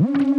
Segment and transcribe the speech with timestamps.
[0.00, 0.29] Mm-hmm.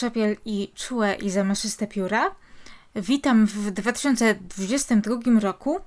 [0.00, 2.34] Tu Anna Czepiel i Czułe i zamaszyste pióra.
[2.96, 5.80] Witam w 2022 roku.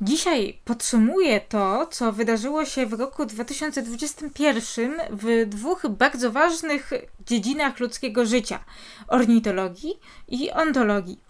[0.00, 6.90] Dzisiaj podsumuję to, co wydarzyło się w roku 2021 w dwóch bardzo ważnych
[7.26, 8.64] dziedzinach ludzkiego życia
[9.08, 11.20] ornitologii i ontologii.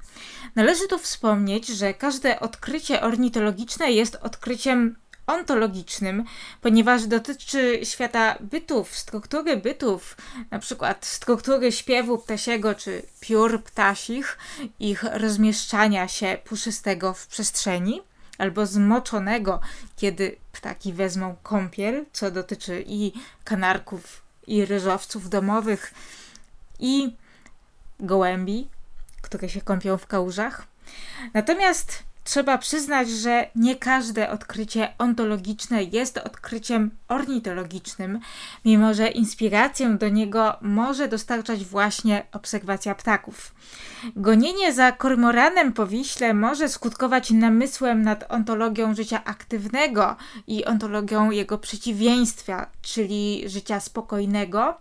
[0.57, 4.97] Należy tu wspomnieć, że każde odkrycie ornitologiczne jest odkryciem
[5.33, 6.25] ontologicznym,
[6.61, 10.17] ponieważ dotyczy świata bytów, struktury bytów,
[10.51, 14.39] na przykład struktury śpiewu ptasiego czy piór ptasich,
[14.81, 18.03] ich rozmieszczania się puszystego w przestrzeni
[18.39, 19.61] albo zmoczonego,
[19.97, 23.13] kiedy ptaki wezmą kąpiel, co dotyczy i
[23.45, 25.95] kanarków, i ryżowców domowych,
[26.79, 27.17] i
[28.01, 28.69] gołębi,
[29.23, 30.67] które się kąpią w kałużach.
[31.35, 38.21] Natomiast trzeba przyznać, że nie każde odkrycie ontologiczne jest odkryciem ornitologicznym,
[38.65, 43.55] mimo że inspirację do niego może dostarczać właśnie obserwacja ptaków.
[44.17, 51.59] Gonienie za kormoranem po Wiśle może skutkować namysłem nad ontologią życia aktywnego i ontologią jego
[51.59, 54.79] przeciwieństwa, czyli życia spokojnego,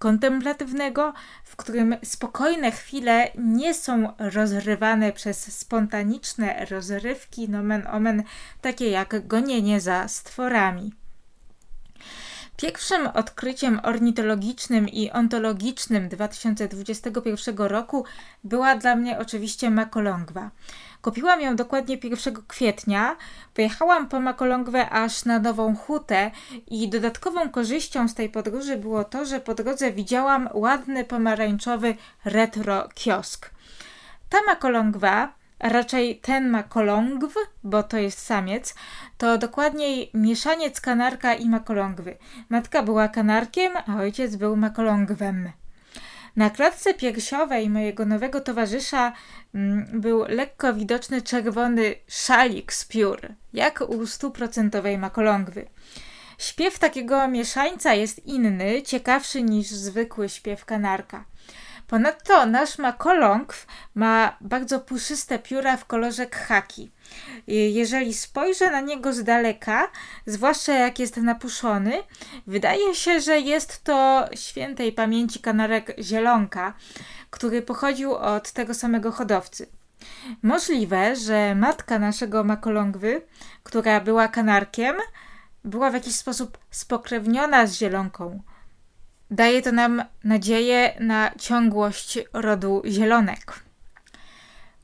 [0.00, 1.12] kontemplatywnego,
[1.44, 8.22] w którym spokojne chwile nie są rozrywane przez spontaniczne rozrywki, nomen omen,
[8.60, 10.99] takie jak gonienie za stworami.
[12.60, 18.04] Pierwszym odkryciem ornitologicznym i ontologicznym 2021 roku
[18.44, 20.50] była dla mnie oczywiście makolągwa.
[21.02, 23.16] Kupiłam ją dokładnie 1 kwietnia.
[23.54, 26.30] Pojechałam po makolągwę aż na Nową Hutę
[26.66, 31.94] i dodatkową korzyścią z tej podróży było to, że po drodze widziałam ładny pomarańczowy
[32.24, 33.50] retro kiosk.
[34.28, 37.34] Ta makolągwa a raczej ten makolągw,
[37.64, 38.74] bo to jest samiec,
[39.18, 42.16] to dokładniej mieszaniec kanarka i makolągwy.
[42.48, 45.52] Matka była kanarkiem, a ojciec był makolągwem.
[46.36, 49.12] Na klatce piersiowej mojego nowego towarzysza
[49.54, 53.20] mm, był lekko widoczny czerwony szalik z piór,
[53.52, 55.66] jak u stuprocentowej makolągwy.
[56.38, 61.24] Śpiew takiego mieszańca jest inny, ciekawszy niż zwykły śpiew kanarka.
[61.90, 66.90] Ponadto nasz makolągw ma bardzo puszyste pióra w kolorze khaki.
[67.46, 69.88] Jeżeli spojrzę na niego z daleka,
[70.26, 72.02] zwłaszcza jak jest napuszony,
[72.46, 76.74] wydaje się, że jest to świętej pamięci kanarek zielonka,
[77.30, 79.66] który pochodził od tego samego hodowcy.
[80.42, 83.22] Możliwe, że matka naszego makolągwy,
[83.62, 84.96] która była kanarkiem,
[85.64, 88.42] była w jakiś sposób spokrewniona z zielonką.
[89.30, 93.60] Daje to nam nadzieję na ciągłość rodu zielonek.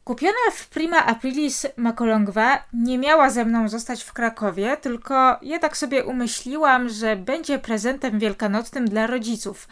[0.04, 5.76] Kupiona w prima aprilis makolągwa nie miała ze mną zostać w Krakowie, tylko ja tak
[5.76, 9.68] sobie umyśliłam, że będzie prezentem wielkanocnym dla rodziców,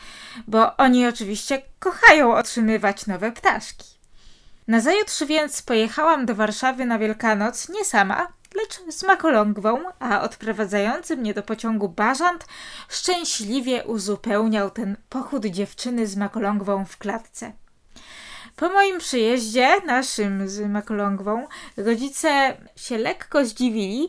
[0.47, 3.87] bo oni oczywiście kochają otrzymywać nowe ptaszki.
[4.69, 11.35] Nazajutrz więc pojechałam do Warszawy na Wielkanoc nie sama, lecz z makolągwą, a odprowadzający mnie
[11.35, 12.47] do pociągu bażant
[12.89, 17.53] szczęśliwie uzupełniał ten pochód dziewczyny z makolągwą w klatce.
[18.57, 24.09] Po moim przyjeździe, naszym z makolągwą, rodzice się lekko zdziwili.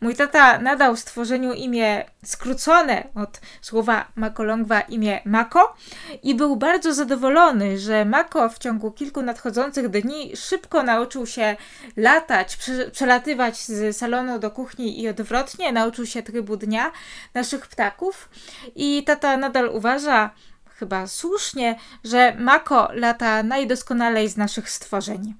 [0.00, 5.76] Mój tata nadał stworzeniu imię skrócone od słowa makolągwa imię Mako
[6.22, 11.56] i był bardzo zadowolony, że Mako w ciągu kilku nadchodzących dni szybko nauczył się
[11.96, 16.92] latać, prze przelatywać z salonu do kuchni i odwrotnie, nauczył się trybu dnia
[17.34, 18.28] naszych ptaków
[18.74, 20.30] i tata nadal uważa,
[20.78, 25.34] chyba słusznie, że Mako lata najdoskonalej z naszych stworzeń.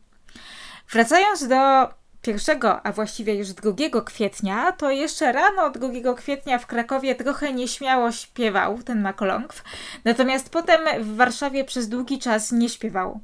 [0.90, 1.88] Wracając do
[2.22, 8.12] pierwszego, a właściwie już 2 kwietnia, to jeszcze rano 2 kwietnia w Krakowie trochę nieśmiało
[8.12, 9.64] śpiewał ten makolągw,
[10.04, 13.20] natomiast potem w Warszawie przez długi czas nie śpiewał.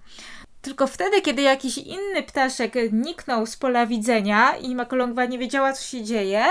[0.63, 5.83] Tylko wtedy, kiedy jakiś inny ptaszek niknął z pola widzenia i Makolongwa nie wiedziała, co
[5.83, 6.45] się dzieje,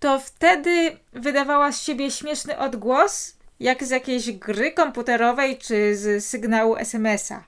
[0.00, 6.76] to wtedy wydawała z siebie śmieszny odgłos, jak z jakiejś gry komputerowej czy z sygnału
[6.76, 7.44] SMS-a.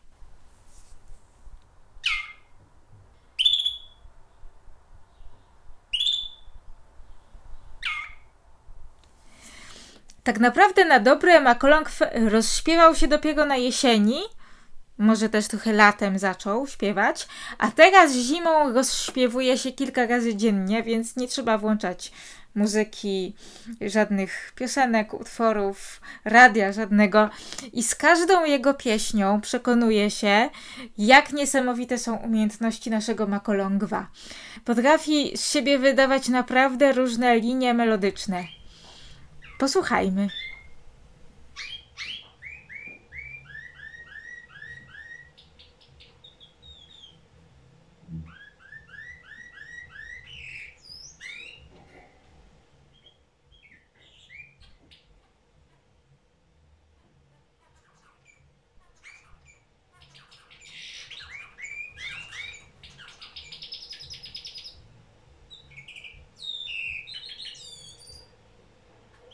[10.29, 11.91] Tak naprawdę na dobre Makolong
[12.29, 14.21] rozśpiewał się dopiero na jesieni,
[14.99, 17.29] może też trochę latem zaczął śpiewać,
[17.59, 22.13] a teraz zimą rozśpiewuje się kilka razy dziennie, więc nie trzeba włączać
[22.55, 23.35] muzyki,
[23.81, 27.31] żadnych piosenek, utworów, radia żadnego.
[27.73, 30.51] I z każdą jego pieśnią przekonuje się,
[30.99, 34.07] jak niesamowite są umiejętności naszego Makolongwa.
[34.65, 38.45] Potrafi z siebie wydawać naprawdę różne linie melodyczne.
[39.59, 40.29] Posłuchajmy.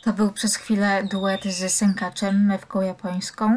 [0.05, 3.57] To był przez chwilę duet z sękaczem, mewką japońską.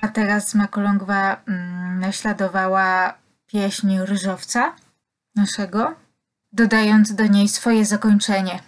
[0.00, 1.69] A teraz Makolongwa mm,
[2.00, 3.14] naśladowała
[3.46, 4.76] pieśń ryżowca
[5.34, 5.94] naszego,
[6.52, 8.60] dodając do niej swoje zakończenie.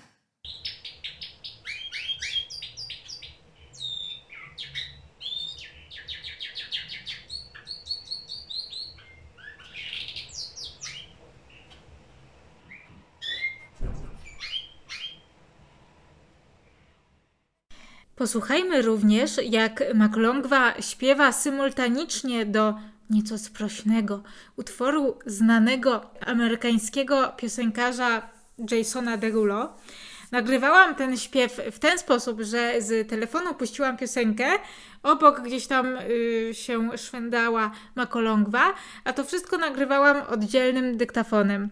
[18.16, 22.74] Posłuchajmy również, jak Maklongwa śpiewa symultanicznie do
[23.12, 24.22] nieco sprośnego
[24.56, 28.22] utworu znanego amerykańskiego piosenkarza
[28.70, 29.76] Jasona Derulo.
[30.32, 34.46] Nagrywałam ten śpiew w ten sposób, że z telefonu puściłam piosenkę,
[35.02, 38.74] obok gdzieś tam y, się szwendała makolongwa,
[39.04, 41.68] a to wszystko nagrywałam oddzielnym dyktafonem.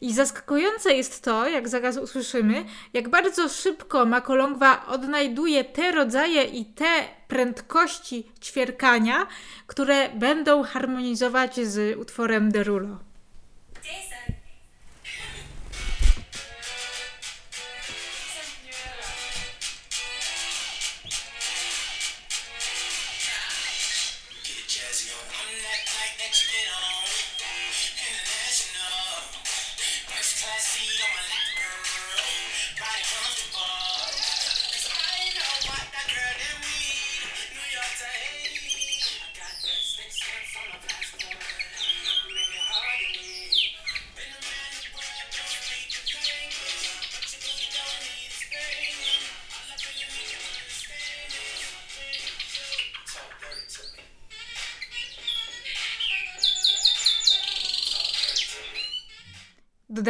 [0.00, 6.64] I zaskakujące jest to, jak zaraz usłyszymy, jak bardzo szybko makolongwa odnajduje te rodzaje i
[6.64, 9.26] te prędkości ćwierkania,
[9.66, 13.11] które będą harmonizować z utworem Derulo.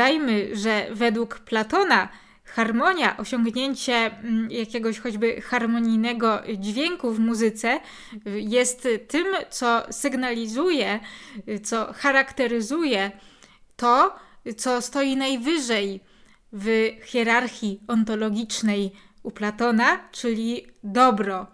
[0.02, 2.08] Dodajmy, że według Platona
[2.44, 7.80] harmonia, osiągnięcie mm, jakiegoś choćby harmonijnego dźwięku w muzyce
[8.26, 11.00] jest tym, co sygnalizuje,
[11.64, 13.10] co charakteryzuje
[13.76, 14.16] to,
[14.56, 16.00] co stoi najwyżej
[16.52, 18.92] w hierarchii ontologicznej
[19.22, 21.46] u Platona, czyli dobro.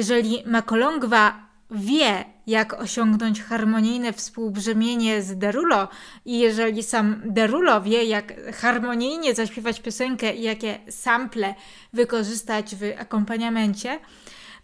[0.00, 5.88] Jeżeli Makolongwa wie, jak osiągnąć harmonijne współbrzemienie z Derulo
[6.24, 11.54] i jeżeli sam Derulo wie, jak harmonijnie zaśpiewać piosenkę i jakie sample
[11.92, 13.98] wykorzystać w akompaniamencie,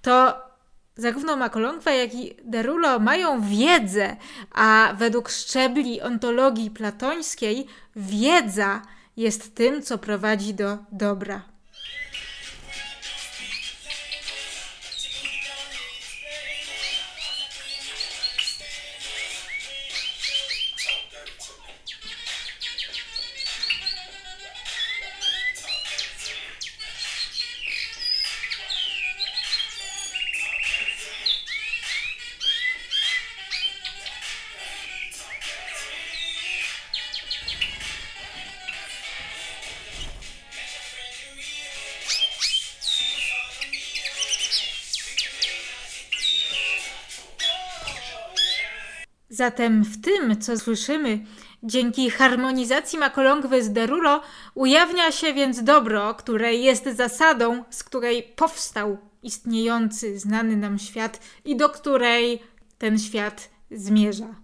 [0.03, 0.41] to
[0.97, 4.17] zarówno Makolongwa, jak i Derulo mają wiedzę,
[4.55, 7.67] a według szczebli ontologii platońskiej
[7.97, 8.83] wiedza
[9.17, 11.56] jest tym, co prowadzi do dobra.
[49.47, 51.19] Zatem w tym, co słyszymy,
[51.63, 54.23] dzięki harmonizacji makolongwy z Derulo,
[54.55, 61.57] ujawnia się więc dobro, które jest zasadą, z której powstał istniejący, znany nam świat i
[61.57, 62.43] do której
[62.79, 64.35] ten świat zmierza.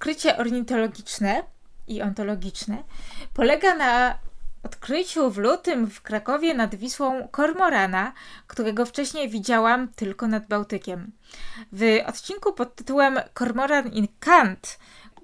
[0.00, 1.42] Odkrycie ornitologiczne
[1.88, 2.76] i ontologiczne
[3.34, 4.18] polega na
[4.62, 8.12] odkryciu w lutym w Krakowie nad Wisłą kormorana,
[8.46, 11.12] którego wcześniej widziałam tylko nad Bałtykiem.
[11.72, 14.78] W odcinku pod tytułem Kormoran in Kant,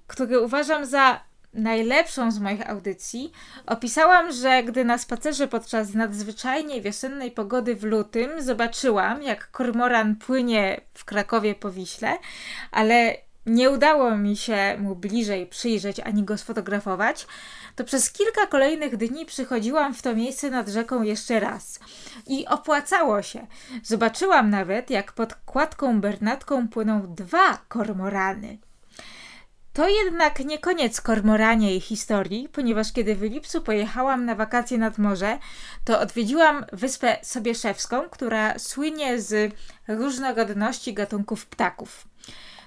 [0.06, 1.21] który uważam za
[1.54, 3.33] najlepszą z moich audycji,
[3.66, 10.80] opisałam, że gdy na spacerze podczas nadzwyczajnie wiosennej pogody w lutym zobaczyłam, jak kormoran płynie
[10.95, 12.18] w Krakowie po Wiśle,
[12.71, 17.26] ale nie udało mi się mu bliżej przyjrzeć ani go sfotografować,
[17.76, 21.81] to przez kilka kolejnych dni przychodziłam w to miejsce nad rzeką jeszcze raz.
[22.26, 23.47] I opłacało się.
[23.83, 28.59] Zobaczyłam nawet, jak pod kładką Bernatką płyną dwa kormorany.
[29.73, 34.99] To jednak nie koniec kormoranie i historii, ponieważ kiedy w lipcu pojechałam na wakacje nad
[34.99, 35.38] morze,
[35.85, 39.55] to odwiedziłam wyspę Sobieszewską, która słynie z
[39.88, 42.09] różnorodności gatunków ptaków.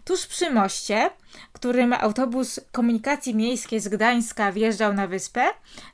[0.10, 1.10] Tuż przy moście,
[1.54, 5.46] którym autobus komunikacji miejskiej z Gdańska wjeżdżał na wyspę,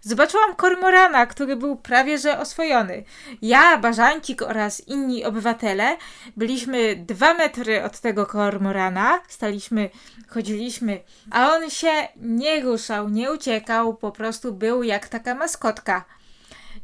[0.01, 3.03] zobaczyłam kormorana, który był prawie że oswojony.
[3.41, 5.97] Ja, Bażańcik oraz inni obywatele
[6.37, 9.89] byliśmy dwa metry od tego kormorana, staliśmy,
[10.27, 10.99] chodziliśmy,
[11.31, 16.05] a on się nie ruszał, nie uciekał, po prostu był jak taka maskotka.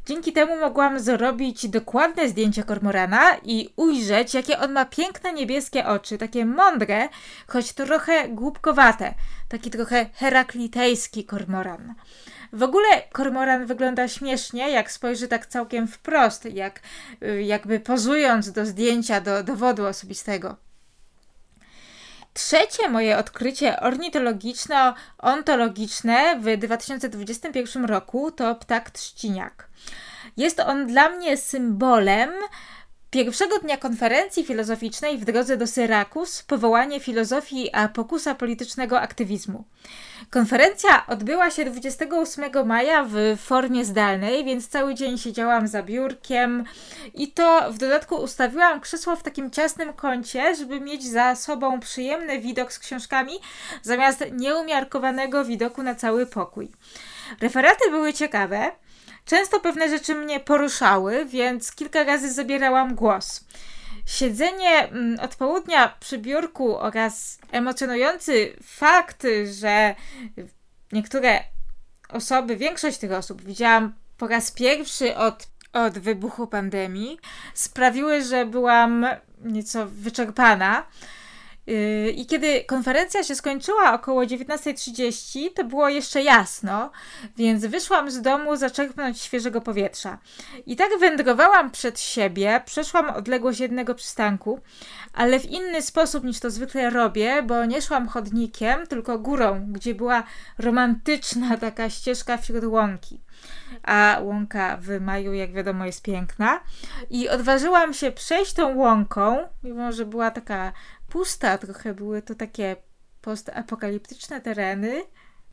[0.06, 6.18] Dzięki temu mogłam zrobić dokładne zdjęcie kormorana i ujrzeć, jakie on ma piękne niebieskie oczy,
[6.18, 7.08] takie mądre,
[7.46, 9.14] choć trochę głupkowate,
[9.48, 11.94] taki trochę heraklitejski kormoran.
[12.52, 16.80] W ogóle kormoran wygląda śmiesznie, jak spojrzy tak całkiem wprost, jak
[17.22, 20.56] y, jakby pozując do zdjęcia, do dowodu osobistego.
[22.34, 29.68] Trzecie moje odkrycie ornitologiczno-ontologiczne w 2021 roku to ptak trzciniak.
[30.36, 32.30] Jest on dla mnie symbolem
[33.12, 39.64] pierwszego dnia konferencji filozoficznej w drodze do Syrakus powołanie filozofii a pokusa politycznego aktywizmu.
[40.30, 46.64] Konferencja odbyła się 28 maja w formie zdalnej, więc cały dzień siedziałam za biurkiem
[47.14, 52.40] i to w dodatku ustawiłam krzesło w takim ciasnym kącie, żeby mieć za sobą przyjemny
[52.40, 53.32] widok z książkami
[53.82, 56.70] zamiast nieumiarkowanego widoku na cały pokój.
[57.40, 58.70] Referaty były ciekawe.
[59.24, 63.44] Często pewne rzeczy mnie poruszały, więc kilka razy zabierałam głos.
[64.06, 69.94] Siedzenie mm, od południa przy biurku oraz emocjonujący fakt, że
[70.92, 71.44] niektóre
[72.08, 77.18] osoby, większość tych osób widziałam po raz pierwszy od, od wybuchu pandemii,
[77.54, 79.06] sprawiły, że byłam
[79.40, 80.86] nieco wyczerpana.
[81.72, 86.90] Yy, I kiedy konferencja się skończyła około 19.30, to było jeszcze jasno,
[87.36, 90.18] więc wyszłam z domu zaczerpnąć świeżego powietrza.
[90.66, 94.60] I tak wędrowałam przed siebie, przeszłam odległość jednego przystanku,
[95.12, 99.94] ale w inny sposób niż to zwykle robię, bo nie szłam chodnikiem, tylko górą, gdzie
[99.94, 100.22] była
[100.58, 103.20] romantyczna taka ścieżka wśród łąki
[103.82, 106.60] a łąka w maju, jak wiadomo, jest piękna.
[107.10, 110.72] I odważyłam się przejść tą łąką, mimo że była taka
[111.12, 112.76] pusta, trochę były to takie
[113.22, 115.04] postapokaliptyczne tereny.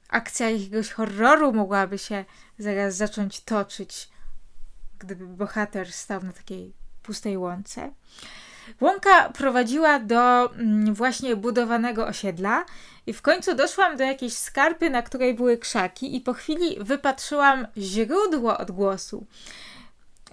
[0.10, 2.26] Akcja jakiegoś horroru mogłaby się
[2.60, 4.10] zaraz zacząć toczyć,
[5.00, 6.74] gdyby bohater stał na takiej
[7.04, 7.92] pustej łące.
[8.82, 12.66] Łąka prowadziła do mm, właśnie budowanego osiedla
[13.08, 17.68] i w końcu doszłam do jakiejś skarpy, na której były krzaki i po chwili wypatrzyłam
[17.78, 19.26] źródło odgłosu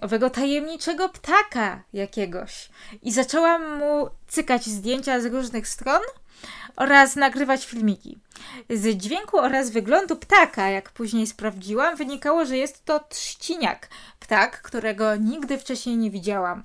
[0.01, 2.69] owego tajemniczego ptaka jakiegoś.
[3.01, 6.01] I zaczęłam mu cykać zdjęcia z różnych stron
[6.75, 8.17] oraz nagrywać filmiki.
[8.69, 13.89] Z dźwięku oraz wyglądu ptaka, jak później sprawdziłam, wynikało, że jest to trzciniak,
[14.19, 16.63] ptak, którego nigdy wcześniej nie widziałam.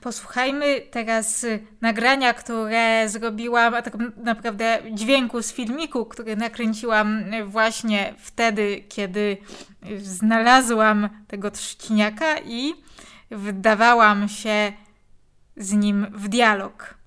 [0.00, 1.46] Posłuchajmy teraz
[1.80, 9.36] nagrania, które zrobiłam, a tak naprawdę dźwięku z filmiku, który nakręciłam właśnie wtedy, kiedy
[10.02, 12.74] znalazłam tego trzciniaka i
[13.30, 14.72] wdawałam się
[15.56, 16.99] z nim w dialog.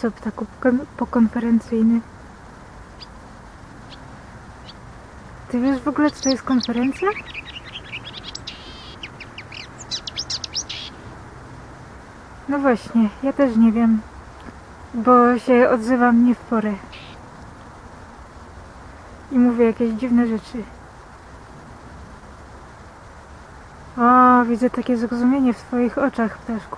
[0.00, 0.46] Co ptaku
[0.96, 2.00] pokonferencyjny?
[5.48, 7.08] Ty wiesz w ogóle co to jest konferencja?
[12.48, 14.00] No właśnie, ja też nie wiem,
[14.94, 16.74] bo się odzywam nie w porę.
[19.32, 20.64] I mówię jakieś dziwne rzeczy.
[23.98, 26.76] O, widzę takie zrozumienie w twoich oczach, ptaszku.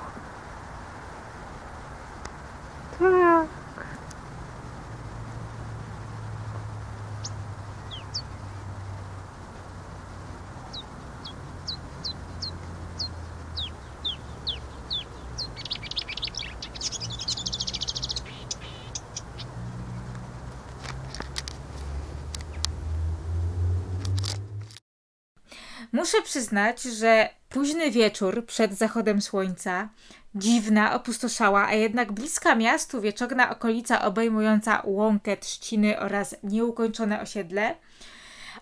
[25.92, 29.88] Muszę przyznać, że późny wieczór przed zachodem słońca,
[30.34, 37.74] dziwna, opustoszała, a jednak bliska miastu wieczorna okolica obejmująca łąkę, trzciny oraz nieukończone osiedle,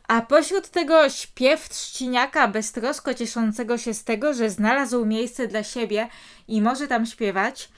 [0.09, 6.09] a pośród tego śpiew trzciniaka beztrosko cieszącego się z tego, że znalazł miejsce dla siebie
[6.49, 7.69] i może tam śpiewać,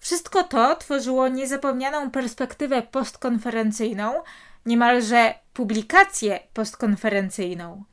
[0.00, 4.22] wszystko to tworzyło niezapomnianą perspektywę postkonferencyjną,
[4.66, 7.84] niemalże publikację postkonferencyjną.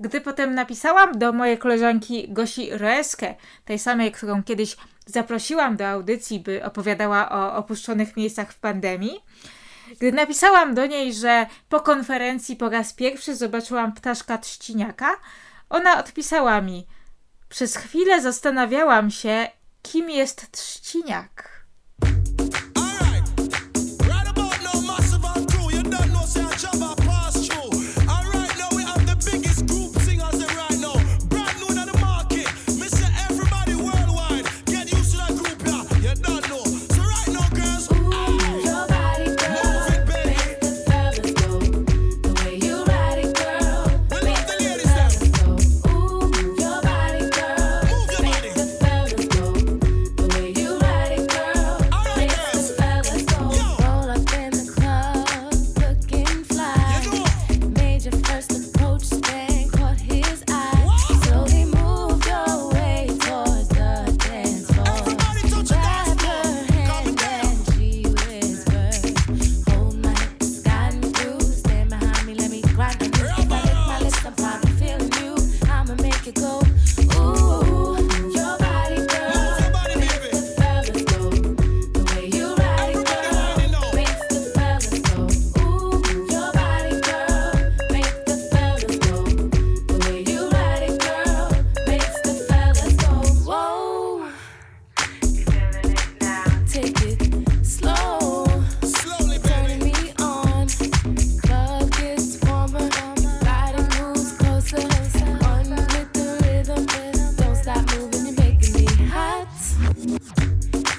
[0.00, 6.40] Gdy potem napisałam do mojej koleżanki Gosi Roeskę, tej samej, którą kiedyś zaprosiłam do audycji,
[6.40, 9.20] by opowiadała o opuszczonych miejscach w pandemii,
[9.96, 15.10] gdy napisałam do niej, że po konferencji po raz pierwszy zobaczyłam ptaszka trzciniaka,
[15.70, 16.86] ona odpisała mi:
[17.48, 19.48] Przez chwilę zastanawiałam się,
[19.82, 21.55] kim jest trzciniak.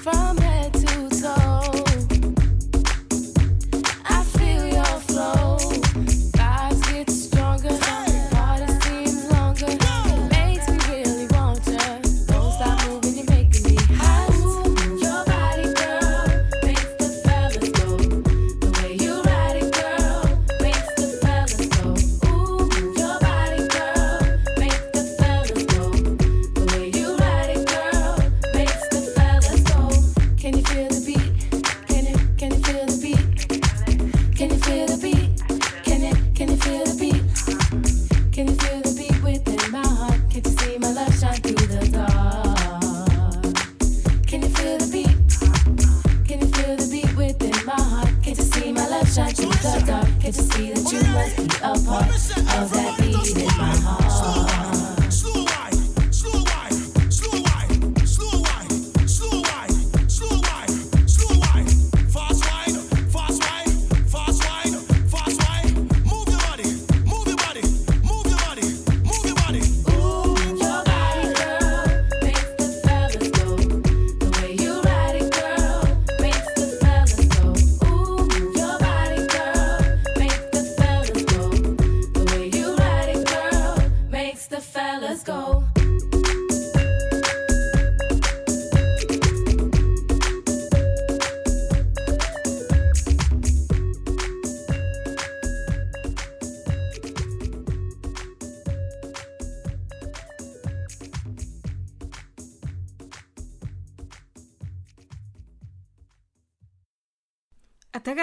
[0.02, 0.47] from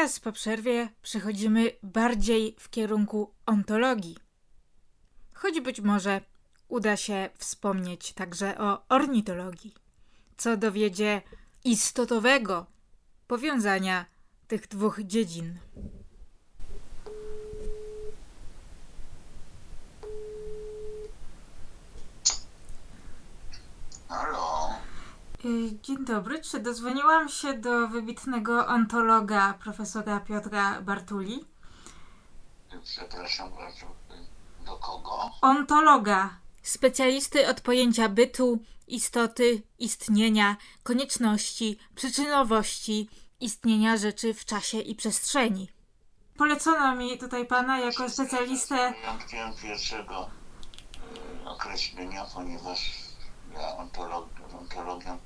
[0.06, 4.18] teraz po przerwie przechodzimy bardziej w kierunku ontologii.
[5.34, 6.22] Choć być może
[6.68, 9.74] uda się wspomnieć także o ornitologii,
[10.38, 11.22] co dowiedzie
[11.64, 12.66] istotowego
[13.28, 14.06] powiązania
[14.48, 15.60] tych dwóch dziedzin.
[24.10, 24.70] Halo?
[24.70, 25.35] Y,
[25.82, 31.46] Dzień dobry, czy dozwoniłam się do wybitnego ontologa profesora Piotra Bartuli?
[32.84, 33.86] Przepraszam bardzo.
[34.66, 35.32] Do kogo?
[35.42, 36.30] Ontologa,
[36.62, 45.70] specjalisty od pojęcia bytu, istoty, istnienia, konieczności, przyczynowości, istnienia rzeczy w czasie i przestrzeni.
[46.38, 48.76] Polecono mi tutaj pana jako specjalistę.
[48.76, 50.30] Ja chciałem pierwszego
[51.46, 52.92] y, określenia, ponieważ
[53.54, 54.30] ja ontolog,
[54.60, 55.18] ontologią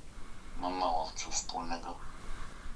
[0.60, 1.96] mam mało co wspólnego.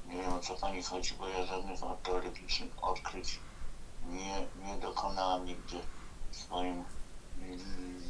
[0.06, 3.38] Nie wiem o co pani chodzi, bo ja żadnych ontologicznych odkryć
[4.06, 5.80] nie, nie dokonałam nigdy
[6.30, 6.84] w swoim
[7.40, 8.02] mm,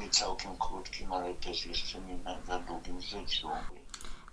[0.00, 3.48] nie całkiem krótkim, ale też jeszcze nie za długim życiu.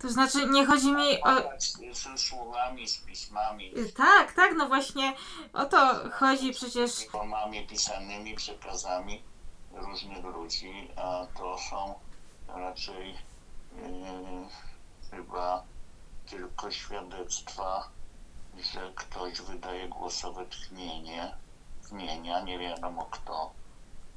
[0.00, 1.30] To znaczy, nie chodzi mi o.
[1.58, 5.14] Z, słowami, z pismami, Tak, tak, no właśnie
[5.52, 6.90] o to chodzi przecież.
[6.90, 9.22] z formami pisanymi, przekazami
[9.72, 11.94] różnych ludzi, a to są
[12.48, 13.10] raczej
[13.76, 14.48] yy,
[15.10, 15.64] chyba
[16.26, 17.88] tylko świadectwa,
[18.72, 21.34] że ktoś wydaje głosowe tchnienie,
[21.82, 23.52] tchnienia, nie wiadomo kto,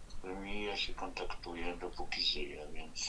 [0.08, 3.06] z którymi ja się kontaktuję dopóki żyję, więc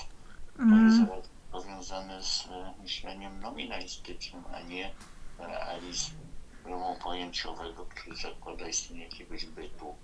[0.57, 4.95] to jest Mm, raczej powiązane z e, myśleniem nominalistycznym, a nie
[5.38, 9.97] realizmu pojęciowego, który zakłada istnienie jakiegoś bytu.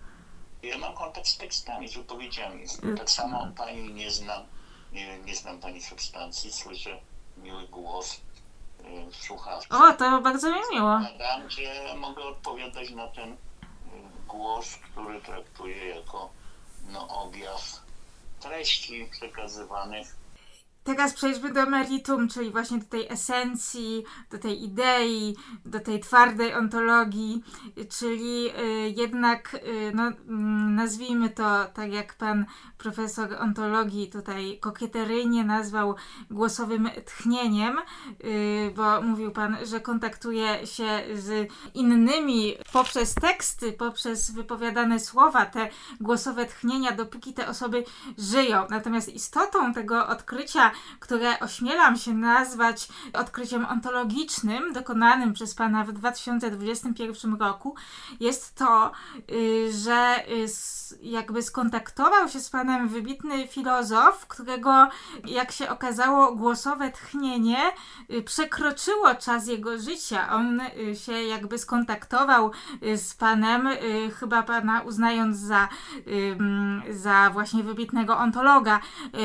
[0.62, 2.64] Ja mam kontakt z tekstami, z wypowiedziami.
[2.96, 4.42] Tak samo pani nie znam,
[4.92, 7.00] nie, nie znam pani substancji, słyszę
[7.42, 8.20] miły głos
[9.11, 9.68] w słuchawce.
[9.70, 11.01] O, to bardzo mi miło.
[11.18, 13.37] Tam, gdzie mogę odpowiadać na ten y,
[14.29, 16.31] głos, który traktuję jako
[16.92, 17.83] no, objaw
[18.40, 20.16] treści przekazywanych.
[20.88, 26.55] Teraz przejdźmy do meritum, czyli właśnie do tej esencji, do tej idei, do tej twardej
[26.55, 27.42] ontologii,
[27.98, 32.44] czyli y, jednak, y, no, mm, nazwijmy to tak jak pan
[32.79, 35.94] profesor ontologii tutaj kokieteryjnie nazwał
[36.31, 37.79] głosowym tchnieniem,
[38.24, 45.68] y, bo mówił pan, że kontaktuje się z innymi poprzez teksty, poprzez wypowiadane słowa, te
[46.01, 47.85] głosowe tchnienia, dopóki te osoby
[48.18, 48.66] żyją.
[48.70, 57.34] Natomiast istotą tego odkrycia, które ośmielam się nazwać odkryciem ontologicznym, dokonanym przez Pana w 2021
[57.34, 57.74] roku,
[58.20, 58.92] jest to,
[59.32, 60.46] y, że y,
[61.02, 64.88] jakby skontaktował się z Panem wybitny filozof, którego,
[65.24, 67.58] jak się okazało, głosowe tchnienie
[68.10, 70.32] y, przekroczyło czas jego życia.
[70.32, 70.60] On
[71.04, 72.50] się jakby skontaktował
[72.96, 73.68] z Panem,
[74.20, 75.68] chyba Pana uznając za,
[76.90, 78.80] za właśnie wybitnego ontologa,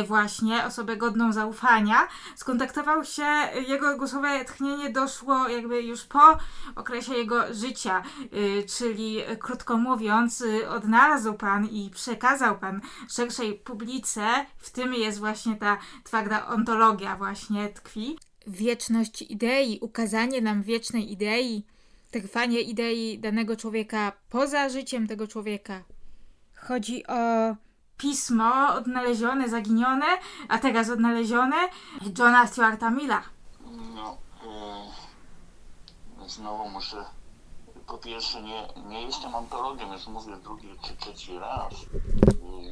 [0.08, 2.08] właśnie osobę godną zaufania.
[2.36, 3.26] Skontaktował się,
[3.68, 6.38] jego głosowe tchnienie doszło jakby już po
[6.76, 8.04] okresie jego życia,
[8.34, 14.94] y, czyli y, krótko mówiąc, y, odnalazł Pan i przekazał Pan szerszej publice, w tym
[14.94, 18.18] jest właśnie ta twarda ontologia właśnie tkwi.
[18.48, 21.66] Wieczność idei, ukazanie nam wiecznej idei,
[22.12, 25.84] trwanie idei danego człowieka poza życiem tego człowieka.
[26.56, 27.56] Chodzi o
[27.98, 30.06] pismo odnalezione, zaginione,
[30.50, 31.56] a teraz odnalezione
[32.18, 33.22] Johna Stuarta Milla.
[33.96, 34.18] No,
[36.26, 37.06] y, znowu muszę.
[37.88, 41.74] Po pierwsze, nie, nie jestem ontologiem, już mówię drugi czy trzeci raz.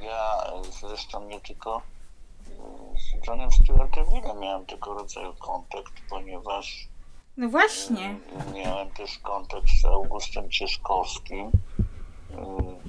[0.02, 0.44] Ja
[0.82, 1.82] zresztą nie tylko
[2.48, 2.52] y,
[3.22, 6.88] z Johnem Stuartem Millem miałem tego rodzaju kontakt, ponieważ
[7.38, 8.16] No właśnie.
[8.50, 11.52] y, miałem też kontakt z Augustem Cieszkowskim,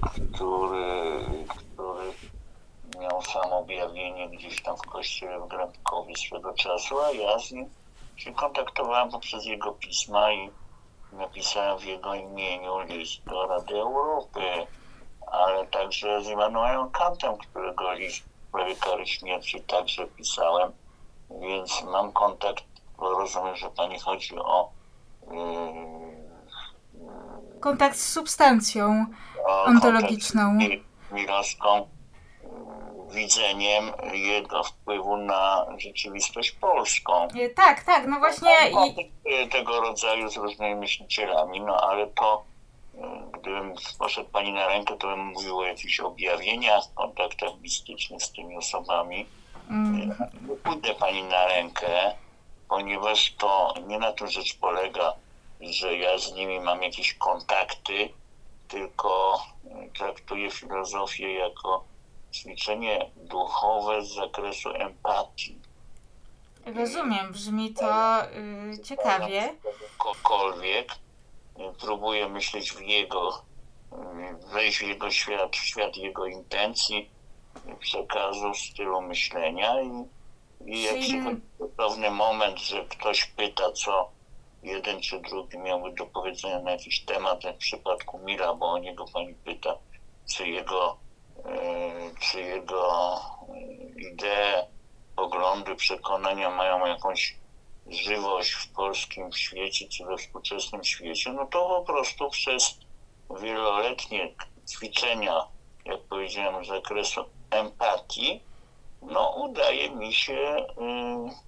[0.01, 2.13] który, który
[3.01, 7.71] miał samo objawienie gdzieś tam w kościele w Grabkowie swego czasu, a ja z nim
[8.17, 10.51] się kontaktowałem poprzez jego pisma i
[11.13, 14.67] napisałem w jego imieniu list do Rady Europy,
[15.27, 20.73] ale także z Immanuelem Kantem, którego list w sprawie kary śmierci także pisałem,
[21.41, 22.65] więc mam kontakt,
[22.99, 24.71] bo rozumiem, że pani chodzi o,
[25.31, 26.12] yy,
[27.63, 29.07] Kontakt z substancją.
[29.67, 30.59] Ontologiczną.
[31.13, 31.89] Miroską,
[33.11, 37.29] widzeniem jego wpływu na rzeczywistość polską.
[37.29, 38.49] E, Tak, tak, no właśnie.
[39.45, 42.43] I, tego rodzaju z różnymi myślicielami, no ale to
[42.95, 42.99] y,
[43.41, 48.57] gdybym poszedł pani na rękę, to bym mówił o jakichś objawieniach, kontaktach mistycznych z tymi
[48.57, 49.27] osobami.
[49.71, 50.09] mm,
[50.49, 52.15] Nie pójdę pani na rękę,
[52.69, 55.13] ponieważ to nie na tym rzecz polega,
[55.71, 58.09] że ja z nimi mam jakieś kontakty,
[58.69, 59.43] tylko
[59.99, 61.85] traktuję filozofię jako
[62.33, 65.59] ćwiczenie duchowe z zakresu empatii.
[66.67, 69.55] Rozumiem, brzmi to y, ciekawie.
[69.99, 70.95] Kogokolwiek
[71.81, 73.43] próbuję myśleć w jego,
[74.53, 77.11] wejść w jego świat, w świat jego intencji,
[77.79, 80.05] przekazu, stylu myślenia i,
[80.67, 81.41] i jak przychodzi
[81.77, 84.11] pewny moment, że ktoś pyta, co
[84.63, 88.79] jeden czy drugi miałby do powiedzenia na jakiś temat, jak w przypadku Mira, bo o
[88.79, 89.79] niego pani pyta,
[90.35, 90.97] czy jego,
[91.45, 94.67] e, czy jego e, idee,
[95.17, 97.37] poglądy, przekonania mają jakąś
[97.91, 102.79] żywość w polskim świecie, czy we współczesnym świecie, no to po prostu przez
[103.41, 104.35] wieloletnie
[104.71, 105.47] ćwiczenia,
[105.85, 108.41] jak powiedziałem, z zakresu empatii,
[109.03, 111.43] no udaje mi się y,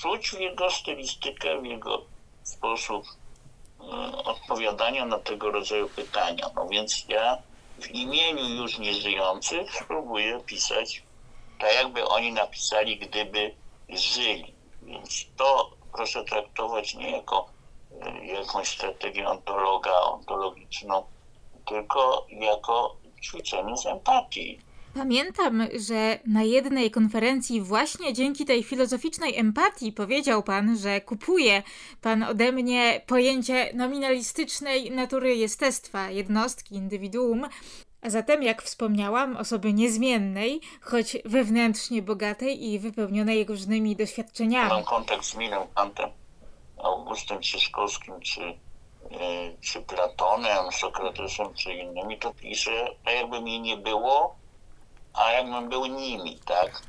[0.00, 2.02] czuć w jego stylistykę, w jego
[2.42, 3.84] sposób y,
[4.24, 6.50] odpowiadania na tego rodzaju pytania.
[6.54, 7.38] No więc ja
[7.78, 11.02] w imieniu już nieżyjących spróbuję pisać
[11.58, 13.54] tak, jakby oni napisali, gdyby
[13.88, 14.54] żyli.
[14.82, 17.48] Więc to proszę traktować nie jako
[18.22, 21.04] y, jakąś strategię ontologa, ontologiczną,
[21.66, 24.60] tylko jako ćwiczenie z empatii.
[24.94, 31.62] Pamiętam, że na jednej konferencji właśnie dzięki tej filozoficznej empatii powiedział pan, że kupuje
[32.02, 37.48] pan ode mnie pojęcie nominalistycznej natury jestestwa, jednostki, indywiduum,
[38.02, 44.70] a zatem, jak wspomniałam, osoby niezmiennej, choć wewnętrznie bogatej i wypełnionej różnymi doświadczeniami.
[44.70, 46.10] Mam kontakt z Milem Kantem,
[46.84, 53.76] Augustem Cieszkowskim, czy, yy, czy Platonem, Sokratesem, czy innymi, to piszę, tak jakby mi nie
[53.76, 54.43] było,
[55.14, 56.82] a jakbym był nimi, tak?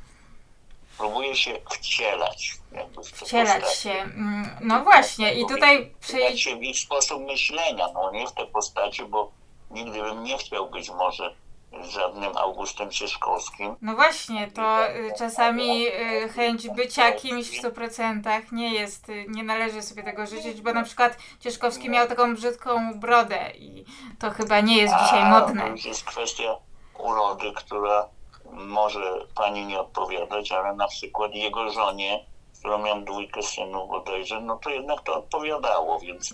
[0.97, 2.57] Próbuję się wcielać.
[2.71, 3.81] Jakby w wcielać postaci.
[3.81, 3.91] się.
[3.91, 5.93] Mm, no właśnie, i tutaj...
[5.99, 9.31] Wcielać się w ich sposób myślenia, no nie w te postaci, bo
[9.71, 11.35] nigdy bym nie chciał być może
[11.83, 13.75] żadnym Augustem Cieszkowskim.
[13.81, 19.43] No właśnie, to y, czasami y, chęć bycia kimś w 100% nie jest, y, nie
[19.43, 23.85] należy sobie tego życzyć, bo na przykład Cieszkowski miał taką brzydką brodę i
[24.19, 25.61] to chyba nie jest dzisiaj modne.
[25.61, 26.55] To już jest kwestia
[26.97, 28.09] urody, która
[28.55, 32.25] może pani nie odpowiadać, ale na przykład jego żonie,
[32.59, 36.33] którą miał dwójkę synów bodajże, no to jednak to odpowiadało, więc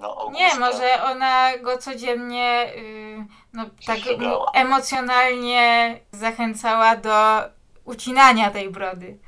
[0.00, 3.98] no, Nie, może ona go codziennie yy, no, tak
[4.54, 7.40] emocjonalnie zachęcała do
[7.84, 9.18] ucinania tej brody.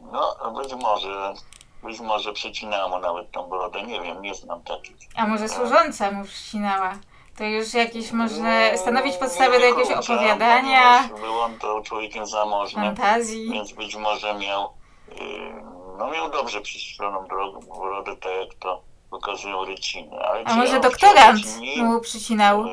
[0.00, 1.34] No, być może,
[1.82, 4.96] być może przecinała mu nawet tą brodę, nie wiem, nie znam takich.
[5.16, 6.98] A może służąca mu przycinała?
[7.36, 11.08] To już jakieś można stanowić podstawę do jakiegoś opowiadania.
[11.20, 12.84] Był on to człowiekiem zamożnym.
[12.84, 13.50] Fantazji.
[13.50, 14.72] Więc być może miał,
[15.08, 15.62] yy,
[15.98, 17.26] no miał dobrze przystrzoną
[17.78, 20.18] brodę, tak jak to pokazują ryciny.
[20.18, 21.38] Ale A może doktorant
[21.76, 22.66] mu przycinał?
[22.66, 22.72] Yy,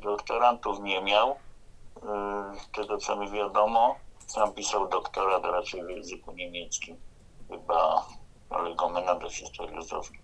[0.00, 1.36] doktorantów nie miał.
[2.60, 3.94] Z tego co mi wiadomo,
[4.26, 6.96] sam pisał doktorat raczej w języku niemieckim.
[7.50, 8.04] Chyba
[8.50, 10.20] Legomena do historiozowskiej.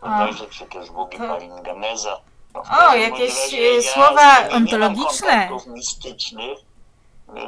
[0.00, 1.18] Bodajże, czy też Bugi.
[1.18, 2.20] Palingeneza.
[2.54, 5.50] O, jakieś razie, słowa ja ontologiczne.
[5.66, 6.58] Nie mistycznych,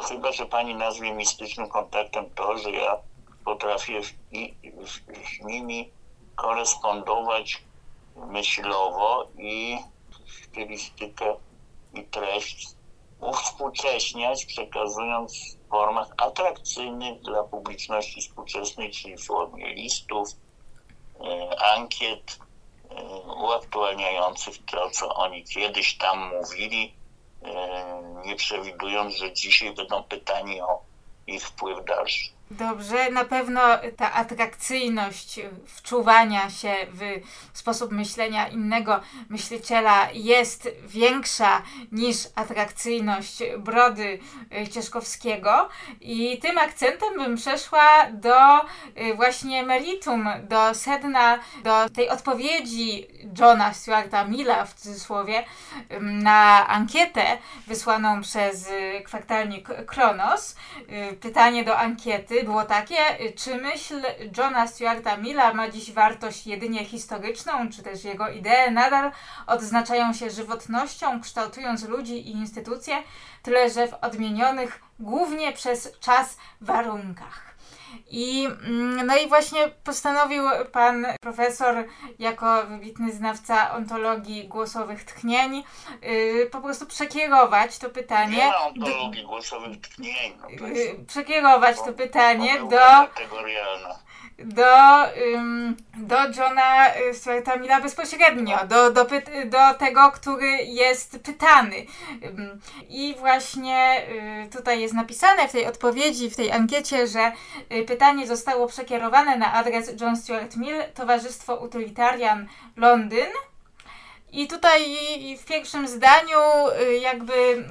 [0.08, 2.96] chyba, że pani nazwie mistycznym kontaktem to, że ja
[3.44, 4.12] potrafię z,
[5.44, 5.90] nimi
[6.34, 7.62] korespondować
[8.16, 9.78] myślowo i
[10.42, 11.36] stylistykę
[11.94, 12.66] i treść
[13.20, 20.28] uwspółcześniać, przekazując w formach atrakcyjnych dla publiczności współczesnej, czyli w formie listów,
[21.20, 22.45] e, ankiet, e,
[23.26, 26.94] uaktualniających to, co oni kiedyś tam mówili,
[27.42, 30.82] e, nie przewidując, że dzisiaj będą pytani o
[31.26, 32.35] ich wpływ dalszy.
[32.50, 33.60] Dobrze, na pewno
[33.96, 37.20] ta atrakcyjność wczuwania się w
[37.58, 44.18] sposób myślenia innego myśliciela jest większa niż atrakcyjność brody
[44.62, 45.68] y, Cieszkowskiego
[46.00, 53.06] i tym akcentem bym przeszła do y, właśnie meritum, do sedna, do tej odpowiedzi
[53.38, 55.44] Johna Stuarta Milla w cudzysłowie
[56.00, 60.56] na ankietę wysłaną przez y, kwartalnik Kronos.
[61.20, 62.96] Pytanie do ankiety było takie,
[63.36, 64.02] czy myśl
[64.38, 69.12] Johna Stuarta Milla ma dziś wartość jedynie historyczną, czy też jego idee nadal
[69.46, 73.02] odznaczają się żywotnością, kształtując ludzi i instytucje,
[73.42, 77.45] tyle że w odmienionych głównie przez czas warunkach.
[78.10, 81.84] I, mm, no i właśnie postanowił pan profesor,
[82.18, 85.64] jako wybitny znawca ontologii głosowych tchnień,
[86.02, 88.36] yy, po prostu przekierować to pytanie.
[88.36, 90.38] Nie ma ontologii do, głosowych tchnień.
[90.60, 92.78] No yy, przekierować to pytanie do
[94.38, 99.06] do, ym, do Johna Stuarta Milla bezpośrednio, do, do,
[99.46, 101.86] do tego, który jest pytany.
[102.24, 104.06] Ym, I właśnie
[104.46, 107.32] y, tutaj jest napisane w tej odpowiedzi, w tej ankiecie, że
[107.72, 113.28] y, pytanie zostało przekierowane na adres John Stuart Mill, Towarzystwo Utilitarian Londyn.
[114.32, 114.82] I tutaj
[115.38, 116.38] w pierwszym zdaniu
[116.80, 117.66] y, jakby y,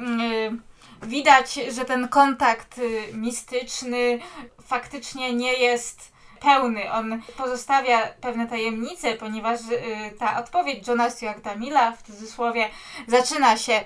[1.07, 4.19] widać, że ten kontakt y, mistyczny
[4.67, 6.14] faktycznie nie jest
[6.45, 6.91] pełny.
[6.91, 12.69] On pozostawia pewne tajemnice, ponieważ y, ta odpowiedź Johna Stuarta Milla w cudzysłowie
[13.07, 13.83] zaczyna się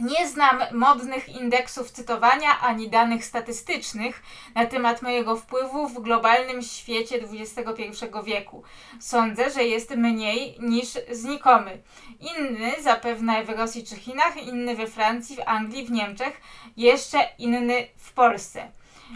[0.00, 4.22] nie znam modnych indeksów cytowania ani danych statystycznych
[4.54, 8.62] na temat mojego wpływu w globalnym świecie XXI wieku.
[9.00, 11.82] Sądzę, że jest mniej niż znikomy.
[12.20, 16.40] Inny zapewne w Rosji czy Chinach, inny we Francji, w Anglii, w Niemczech,
[16.76, 18.68] jeszcze inny w Polsce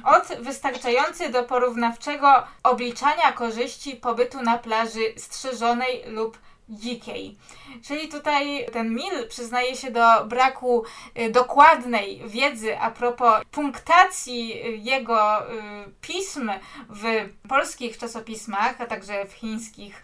[0.04, 6.38] od wystarczający do porównawczego obliczania korzyści pobytu na plaży strzeżonej lub
[6.70, 7.38] dzikiej.
[7.84, 10.84] Czyli tutaj ten Mill przyznaje się do braku
[11.18, 15.54] y, dokładnej wiedzy a propos punktacji y, jego y,
[16.00, 16.50] pism
[16.88, 17.04] w
[17.48, 20.02] polskich czasopismach, a także w chińskich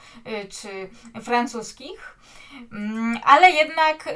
[0.49, 0.91] czy
[1.23, 2.19] francuskich,
[2.73, 4.09] mm, ale jednak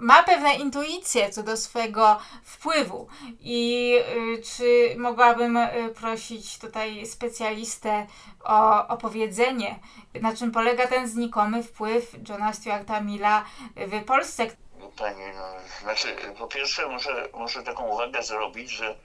[0.00, 3.08] ma pewne intuicje co do swojego wpływu.
[3.40, 3.94] I
[4.38, 8.06] y, czy mogłabym y, prosić tutaj specjalistę
[8.44, 9.78] o opowiedzenie,
[10.20, 13.44] na czym polega ten znikomy wpływ Johna Stuarta Milla
[13.76, 14.46] w Polsce?
[14.78, 18.96] No Pani, no, znaczy, po pierwsze muszę, muszę taką uwagę zrobić, że y,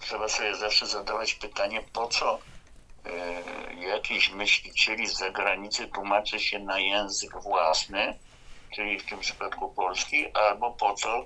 [0.00, 2.38] trzeba sobie zawsze zadawać pytanie, po co
[3.78, 8.18] jakiś myślicieli z zagranicy tłumaczy się na język własny,
[8.74, 11.24] czyli w tym przypadku polski, albo po co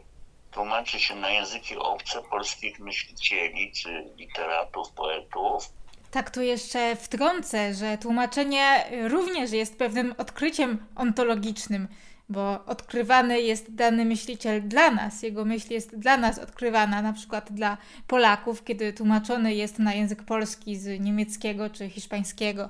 [0.50, 5.68] tłumaczy się na języki obce polskich myślicieli, czy literatów, poetów.
[6.10, 11.88] Tak, tu jeszcze wtrącę, że tłumaczenie również jest pewnym odkryciem ontologicznym,
[12.28, 17.52] bo odkrywany jest dany myśliciel dla nas, jego myśl jest dla nas odkrywana, na przykład
[17.52, 17.76] dla
[18.06, 22.68] Polaków, kiedy tłumaczony jest na język polski z niemieckiego czy hiszpańskiego.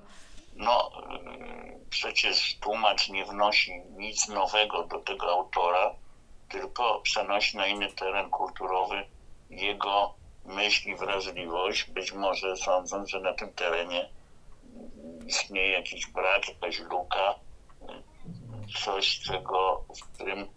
[0.56, 0.90] No,
[1.94, 5.94] przecież tłumacz nie wnosi nic nowego do tego autora,
[6.48, 9.06] tylko przenosi na inny teren kulturowy
[9.50, 14.08] jego myśli, wrażliwość, być może sądząc, że na tym terenie
[15.26, 17.34] istnieje jakiś brak, jakaś luka,
[18.84, 20.48] coś, czego w tym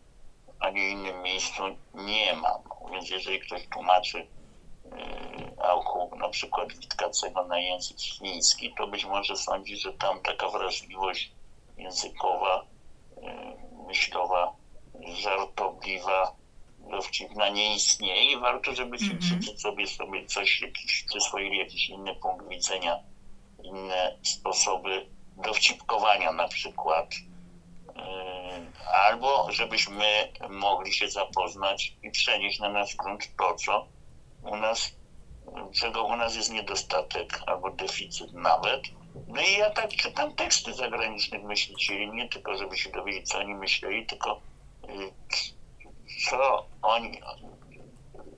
[0.60, 2.60] ani innym miejscu nie ma.
[2.92, 4.28] Więc jeżeli ktoś tłumaczy
[5.58, 11.32] Auchu na przykład Witkacego na język chiński, to być może sądzi, że tam taka wrażliwość
[11.78, 12.66] językowa,
[13.18, 14.54] y, myślowa,
[15.22, 16.36] żartobliwa,
[16.92, 19.58] dowcipna nie istnieje i warto, żeby mm -hmm.
[19.58, 23.00] sobie sobie coś, jakiś, przyswoili jakiś inny punkt widzenia,
[23.64, 25.06] inne sposoby
[25.38, 27.14] dowcipkowania na przykład.
[27.14, 33.88] Y, albo żebyśmy mogli się zapoznać i przenieść na nasz grunt to, co
[34.48, 34.92] u nas,
[35.74, 38.82] czego u nas jest niedostatek albo deficyt nawet.
[39.28, 43.56] No i ja tak czytam teksty zagranicznych myślicieli, nie tylko żeby się dowiedzieć, co oni
[43.56, 44.42] myśleli, tylko
[44.90, 45.12] y,
[46.30, 47.22] co oni,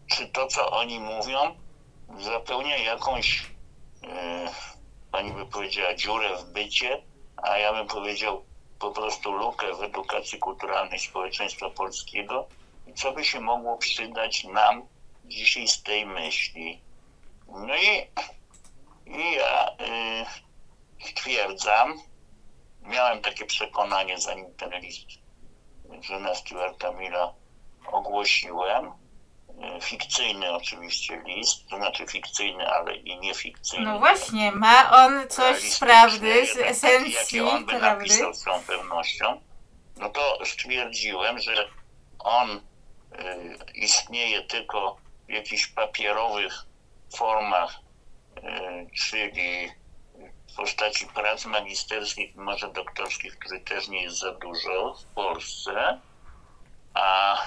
[0.07, 1.55] czy to, co oni mówią,
[2.19, 3.51] zapełnia jakąś,
[4.01, 4.09] yy,
[5.11, 7.01] pani by powiedziała, dziurę w bycie,
[7.37, 8.43] a ja bym powiedział
[8.79, 12.47] po prostu lukę w edukacji kulturalnej społeczeństwa polskiego,
[12.95, 14.87] co by się mogło przydać nam
[15.29, 16.81] dzisiaj z tej myśli.
[17.47, 18.07] No i,
[19.05, 21.93] i ja y, stwierdzam,
[22.81, 25.07] miałem takie przekonanie, zanim ten list
[26.09, 27.33] Johna Stuarta Milla
[27.91, 33.85] ogłosiłem, y, fikcyjny oczywiście list, to znaczy fikcyjny, ale i niefikcyjny.
[33.85, 38.05] No właśnie, ma on coś z prawdy, z esencji jakie on by prawdy.
[38.05, 39.41] napisał z tą pewnością,
[39.97, 41.69] no to stwierdziłem, że
[42.19, 42.61] on y,
[43.75, 44.97] istnieje tylko
[45.29, 46.53] w jakichś papierowych
[47.15, 47.79] formach,
[48.43, 49.71] e, czyli
[50.51, 55.99] w postaci prac magisterskich, może doktorskich, których też nie jest za dużo w Polsce,
[56.93, 57.37] a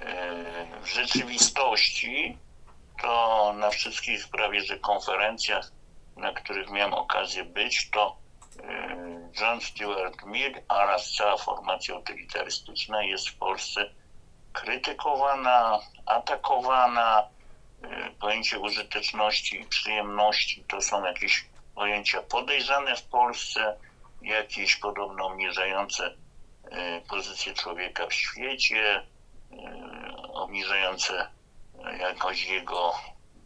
[0.00, 2.38] e, w rzeczywistości
[3.02, 5.70] to na wszystkich prawie że konferencjach,
[6.16, 8.16] na których miałem okazję być, to
[8.62, 13.90] e, John Stuart Mill oraz cała formacja utylitarystyczna jest w Polsce
[14.52, 17.28] krytykowana, atakowana,
[18.20, 23.76] pojęcie użyteczności i przyjemności to są jakieś pojęcia podejrzane w Polsce,
[24.22, 26.14] jakieś podobno obniżające
[27.08, 29.06] pozycję człowieka w świecie,
[30.32, 31.28] obniżające
[31.98, 32.94] jakoś jego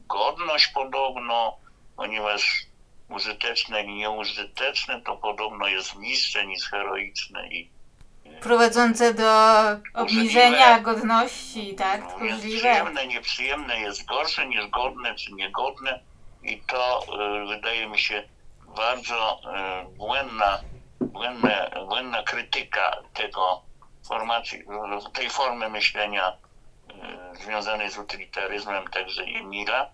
[0.09, 1.57] godność podobno,
[1.97, 2.67] ponieważ
[3.09, 7.71] użyteczne i nieużyteczne to podobno jest niższe niż heroiczne i
[8.45, 9.31] prowadzące do
[9.95, 12.19] obniżenia godności, tak?
[12.19, 16.01] Mówiąc przyjemne, nieprzyjemne jest gorsze niż godne czy niegodne
[16.43, 18.23] i to y, wydaje mi się
[18.77, 20.61] bardzo y, błędna,
[21.01, 23.63] błędna, błędna krytyka tego
[24.09, 24.63] formacji,
[25.13, 29.91] tej formy myślenia y, związanej z utylitaryzmem także Emila.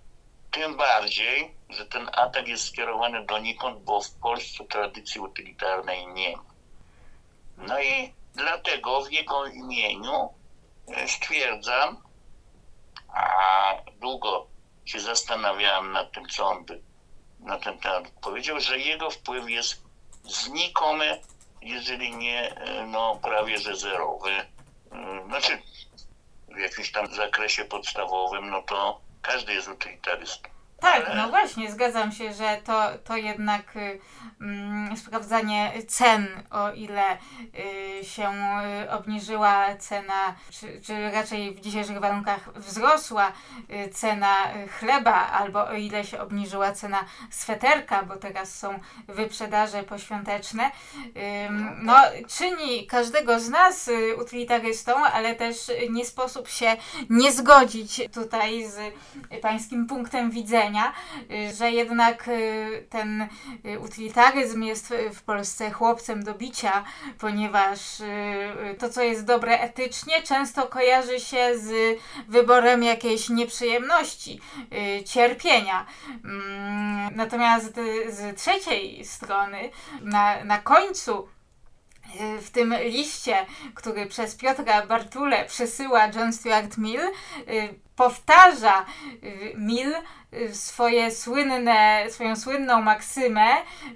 [0.51, 6.43] Tym bardziej, że ten atak jest skierowany donikąd, bo w Polsce tradycji utylitarnej nie ma.
[7.57, 10.29] No i dlatego w jego imieniu
[10.89, 12.03] e, stwierdzam,
[13.15, 14.47] a długo
[14.85, 16.81] się zastanawiałem nad tym, co on by
[17.41, 19.83] na ten temat powiedział, że jego wpływ jest
[20.25, 21.21] znikomy,
[21.63, 24.31] jeżeli nie e, no, prawie że zerowy.
[24.31, 24.47] E,
[25.27, 25.63] znaczy
[26.49, 30.49] w jakimś tam zakresie podstawowym, no to każdy jest utylitarystą.
[30.81, 34.01] Tak, no właśnie, zgadzam się, że to, to jednak y,
[34.41, 37.17] mm, sprawdzanie cen, o ile
[38.01, 38.31] y, się
[38.85, 43.33] y, obniżyła cena, czy, czy raczej w dzisiejszych warunkach wzrosła
[43.87, 44.37] y, cena
[44.79, 48.79] chleba, albo o ile się obniżyła cena sweterka, bo teraz są
[49.09, 50.71] wyprzedaże poświąteczne,
[51.83, 51.97] no,
[52.29, 55.57] czyni każdego z nas y, utylitarystą, ale też
[55.91, 56.77] nie sposób się
[57.11, 58.95] nie zgodzić tutaj z
[59.43, 60.70] pańskim punktem widzenia
[61.31, 63.29] Y, że jednak y, ten
[63.65, 66.85] y, utylitaryzm jest w Polsce chłopcem do bicia,
[67.19, 67.79] ponieważ
[68.79, 71.99] to, co jest dobre etycznie, często kojarzy się z
[72.29, 74.41] wyborem jakiejś nieprzyjemności,
[75.07, 75.87] cierpienia.
[76.25, 77.75] Mm, natomiast
[78.09, 81.29] z trzeciej strony, na, na końcu
[82.41, 87.01] w tym liście, który przez Piotra Bartule przesyła John Stuart Mill,
[87.97, 88.87] powtarza
[89.57, 89.95] Mill
[90.53, 93.47] swoje słynne, swoją słynną maksymę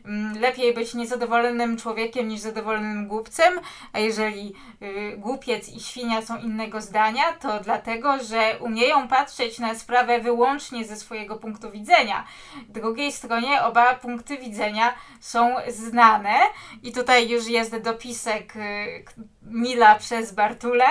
[0.05, 3.61] mm, lepiej być niezadowolonym człowiekiem niż zadowolonym głupcem,
[3.93, 9.75] a jeżeli y, głupiec i świnia są innego zdania, to dlatego, że umieją patrzeć na
[9.75, 12.25] sprawę wyłącznie ze swojego punktu widzenia.
[12.69, 16.35] Drugiej stronie oba punkty widzenia są znane
[16.83, 19.05] i tutaj już jest dopisek y,
[19.45, 20.87] Mila przez Bartule.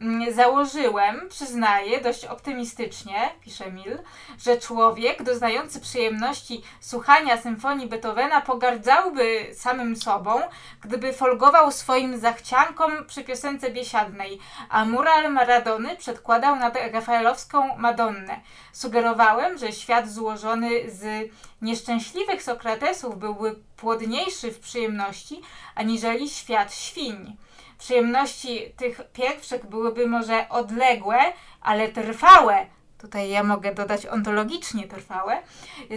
[0.00, 3.98] Mm, założyłem, przyznaję, dość optymistycznie, pisze Mil,
[4.38, 10.40] że człowiek doznający przyjemności słuchania symfonii Beethovena pogardzałby samym sobą,
[10.80, 14.38] gdyby folgował swoim zachciankom przy piosence biesiadnej,
[14.68, 18.40] a mural Maradony przedkładał nad rafaelowską Madonnę.
[18.72, 21.30] Sugerowałem, że świat złożony z
[21.62, 25.40] nieszczęśliwych Sokratesów byłby płodniejszy w przyjemności,
[25.74, 27.36] aniżeli świat świń.
[27.82, 31.18] Przyjemności tych pierwszych byłyby może odległe,
[31.60, 32.66] ale trwałe,
[32.98, 35.42] Tutaj ja mogę dodać ontologicznie trwałe,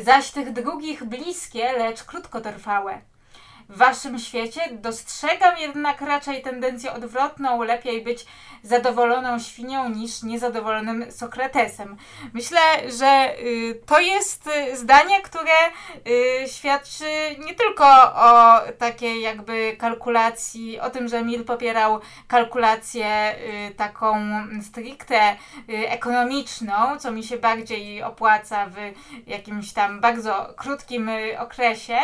[0.03, 3.01] zaś tych drugich bliskie, lecz krótkotrwałe.
[3.69, 8.25] W waszym świecie dostrzegam jednak raczej tendencję odwrotną, lepiej być
[8.63, 11.97] zadowoloną świnią niż niezadowolonym Sokratesem.
[12.33, 12.59] Myślę,
[12.99, 15.51] że y, to jest y, zdanie, które
[16.07, 17.05] y, świadczy
[17.45, 17.85] nie tylko
[18.15, 23.35] o takiej jakby kalkulacji, o tym, że Mill popierał kalkulację
[23.77, 24.15] taką
[24.63, 25.35] stricte
[25.67, 28.75] ekonomiczną, co mi się bardziej opłaca w
[29.27, 31.09] jakimś tam bardzo krótkim
[31.39, 31.97] okresie,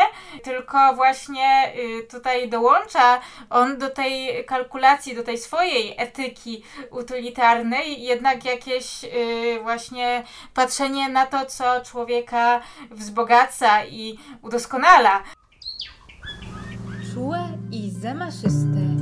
[0.43, 1.50] tylko właśnie
[2.09, 10.23] tutaj dołącza on do tej kalkulacji, do tej swojej etyki utylitarnej, jednak jakieś yy, właśnie
[10.53, 15.23] patrzenie na to, co człowieka wzbogaca i udoskonala.
[17.13, 17.39] Czułe
[17.71, 19.00] i zamaszyste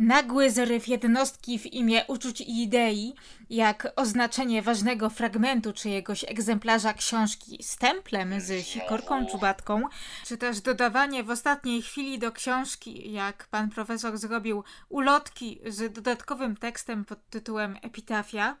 [0.00, 3.14] Nagły zryw jednostki w imię uczuć i idei,
[3.50, 9.82] jak oznaczenie ważnego fragmentu czyjegoś egzemplarza książki stemplem z sikorką czubatką,
[10.26, 16.56] czy też dodawanie w ostatniej chwili do książki, jak pan profesor zrobił ulotki z dodatkowym
[16.56, 18.56] tekstem pod tytułem Epitafia,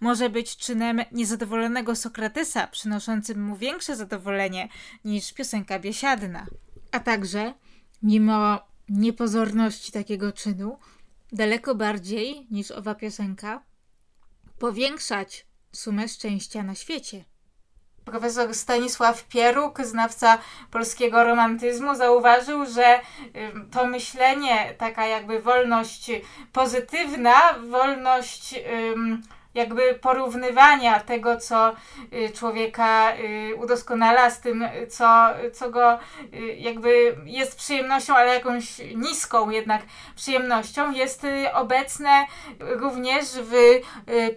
[0.00, 4.68] może być czynem niezadowolonego Sokratesa, przynoszącym mu większe zadowolenie
[5.04, 6.46] niż piosenka biesiadna.
[6.92, 7.54] A także,
[8.02, 10.78] mimo niepozorności takiego czynu,
[11.32, 13.62] daleko bardziej niż owa piosenka,
[14.58, 17.24] powiększać sumę szczęścia na świecie.
[18.04, 20.38] profesor Stanisław Pieruk, znawca
[20.70, 23.00] polskiego romantyzmu, zauważył, że
[23.72, 26.10] to myślenie, taka jakby wolność
[26.52, 27.34] pozytywna,
[27.70, 28.54] wolność
[29.56, 31.74] jakby porównywania tego, co
[32.12, 35.98] y, człowieka y, udoskonala z tym, co, co go
[36.34, 39.82] y, jakby jest przyjemnością, ale jakąś niską jednak
[40.16, 42.26] przyjemnością, jest obecne
[42.60, 43.52] również w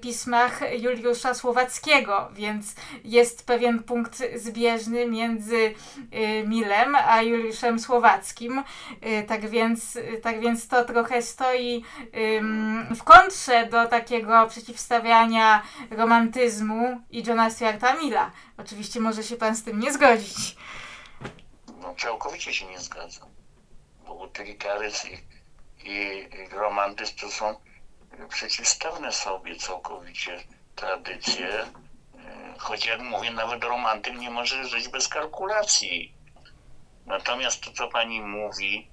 [0.02, 5.74] pismach Juliusza Słowackiego, więc jest pewien punkt zbieżny między
[6.46, 8.64] Milem a Juliuszem Słowackim.
[9.28, 11.84] Tak więc, tak więc to trochę stoi
[12.96, 18.32] w kontrze do takiego przeciwstawienia uprawiania romantyzmu i Johna Stuarta Milla.
[18.58, 20.56] Oczywiście może się pan z tym nie zgodzić.
[21.82, 23.30] No całkowicie się nie zgadzam.
[24.06, 27.56] Bo utylitaryzm i, i, i romantyzm to są
[28.30, 30.44] przeciwstawne sobie całkowicie
[30.76, 31.50] tradycje.
[31.50, 31.66] E,
[32.58, 36.14] choć jak mówię, nawet romantyk nie może żyć bez kalkulacji.
[37.06, 38.88] Natomiast to, co pani mówi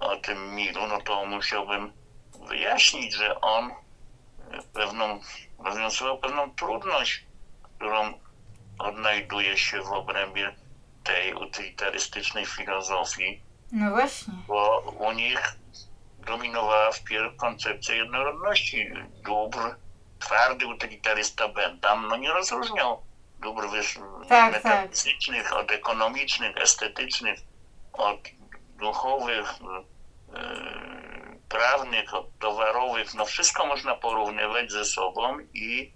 [0.00, 1.92] o tym Milu, no to musiałbym
[2.48, 3.70] wyjaśnić, że on
[4.72, 5.20] pewną
[5.64, 7.26] rozwiązywał pewną trudność,
[7.76, 8.20] którą
[8.78, 10.54] odnajduje się w obrębie
[11.04, 13.42] tej utylitarystycznej filozofii.
[13.72, 14.34] No właśnie.
[14.46, 15.56] Bo u nich
[16.26, 18.90] dominowała wpierw koncepcja jednorodności
[19.24, 19.76] dóbr.
[20.18, 23.02] Twardy utylitarysta Bentham no nie rozróżniał
[23.40, 23.68] dóbr
[24.28, 25.52] tak, metafizycznych tak.
[25.52, 27.40] od ekonomicznych, estetycznych,
[27.92, 28.18] od
[28.78, 30.91] duchowych, yy,
[31.52, 35.92] prawnych, towarowych, no wszystko można porównywać ze sobą i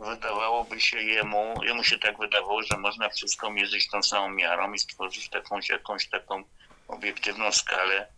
[0.00, 4.78] wydawałoby się jemu, jemu się tak wydawało, że można wszystko mierzyć tą samą miarą i
[4.78, 6.44] stworzyć jakąś, jakąś taką
[6.88, 8.08] obiektywną skalę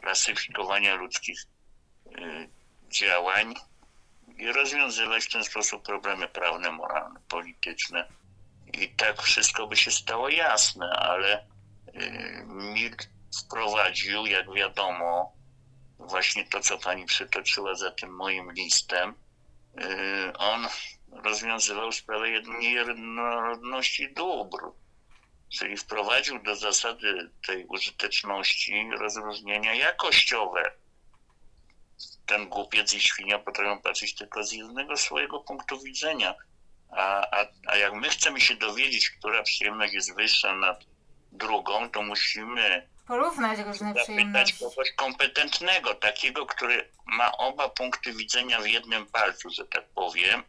[0.00, 1.38] klasyfikowania ludzkich
[2.06, 2.48] y,
[2.88, 3.54] działań
[4.38, 8.08] i rozwiązywać w ten sposób problemy prawne, moralne, polityczne.
[8.72, 11.46] I tak wszystko by się stało jasne, ale
[11.88, 12.96] y,
[13.40, 15.41] wprowadził, jak wiadomo,
[16.08, 19.14] właśnie to, co pani przytoczyła za tym moim listem,
[19.80, 20.68] y, on
[21.12, 22.28] rozwiązywał sprawę
[22.60, 24.58] jednorodności dóbr,
[25.48, 30.72] czyli wprowadził do zasady tej użyteczności rozróżnienia jakościowe.
[32.26, 36.34] Ten głupiec i świnia potrafią patrzeć tylko z jednego swojego punktu widzenia.
[36.90, 40.84] A, a, a jak my chcemy się dowiedzieć, która przyjemność jest wyższa nad
[41.32, 44.64] drugą, to musimy porównać różne przyjemności.
[44.64, 50.42] kogoś kompetentnego, takiego, który ma oba punkty widzenia w jednym palcu, że tak powiem.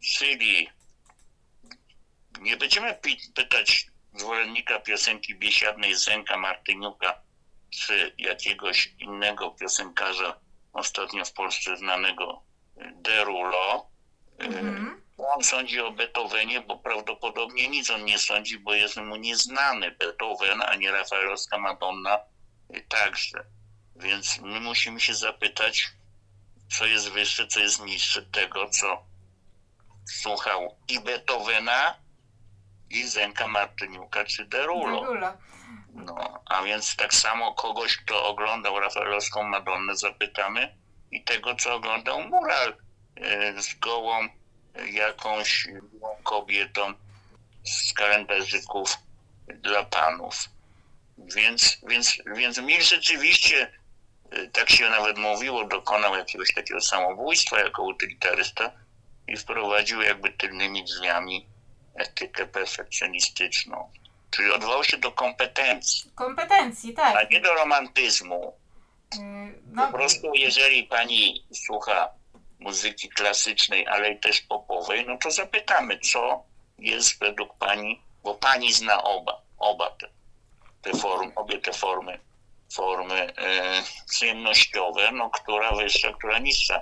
[0.00, 0.70] Czyli
[2.40, 2.98] nie będziemy
[3.34, 7.20] pytać zwolennika piosenki biesiadnej Zenka Martyniuka
[7.70, 10.40] czy jakiegoś innego piosenkarza
[10.72, 12.42] ostatnio w Polsce znanego
[12.76, 13.90] Derulo.
[14.38, 19.90] Mhm on sądzi o Beethovenie, bo prawdopodobnie nic on nie sądzi, bo jest mu nieznany
[19.90, 22.18] Beethoven, a nie Rafaelowska Madonna
[22.88, 23.44] także.
[23.96, 25.88] Więc my musimy się zapytać,
[26.78, 29.02] co jest wyższe, co jest niższe tego, co
[30.06, 31.94] słuchał i Beethovena,
[32.90, 35.14] i Zenka Martyniuka, czy Derulo.
[35.94, 40.78] No, a więc tak samo kogoś, kto oglądał Rafaelowską Madonnę, zapytamy
[41.10, 42.76] i tego, co oglądał mural
[43.16, 44.28] e, z gołą
[44.86, 45.68] jakąś
[46.22, 46.94] kobietą
[47.64, 48.98] z kalendarzyków
[49.54, 50.48] dla panów.
[51.18, 53.72] Więc, więc, więc Mil rzeczywiście,
[54.36, 58.72] y, tak się nawet mówiło, dokonał jakiegoś takiego samobójstwa jako utylitarysta
[59.28, 61.46] i wprowadził jakby tylnymi drzwiami
[61.94, 63.90] etykę perfekcjonistyczną.
[64.30, 66.10] Czyli odwołał się do kompetencji.
[66.14, 67.16] Kompetencji, tak.
[67.16, 68.54] A nie do romantyzmu.
[69.14, 69.20] Yy,
[69.72, 69.86] no.
[69.86, 72.17] Po prostu jeżeli pani słucha
[72.58, 76.42] muzyki klasycznej, ale też popowej, no to zapytamy, co
[76.78, 80.08] jest według Pani, bo Pani zna oba, oba te,
[80.82, 82.18] te formy, obie te formy,
[82.72, 86.80] formy e, przyjemnościowe, no która wyższa, która niższa.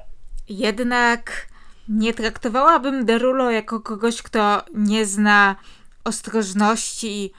[0.49, 1.49] Jednak
[1.89, 5.57] nie traktowałabym Derulo jako kogoś, kto nie zna
[6.05, 7.33] ostrożności,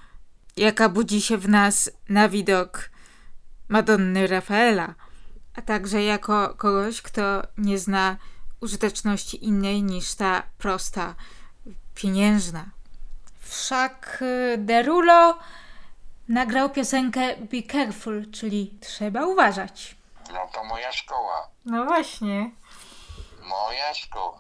[0.57, 2.89] jaka budzi się w nas na widok
[3.69, 4.95] Madonny Rafaela
[5.57, 8.17] a także jako kogoś, kto nie zna
[8.61, 11.15] użyteczności innej niż ta prosta,
[11.95, 12.65] pieniężna.
[13.39, 15.39] Wszak y, Derulo
[16.29, 19.95] nagrał piosenkę Be Careful, czyli trzeba uważać.
[20.33, 21.47] No to moja szkoła.
[21.65, 22.51] No właśnie.
[23.43, 24.39] Moja szkoła.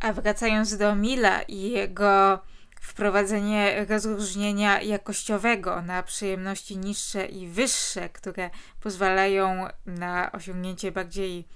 [0.00, 2.38] A wracając do Mila i jego
[2.84, 11.48] wprowadzenie rozróżnienia jakościowego na przyjemności niższe i wyższe, które pozwalają na osiągnięcie bardziej,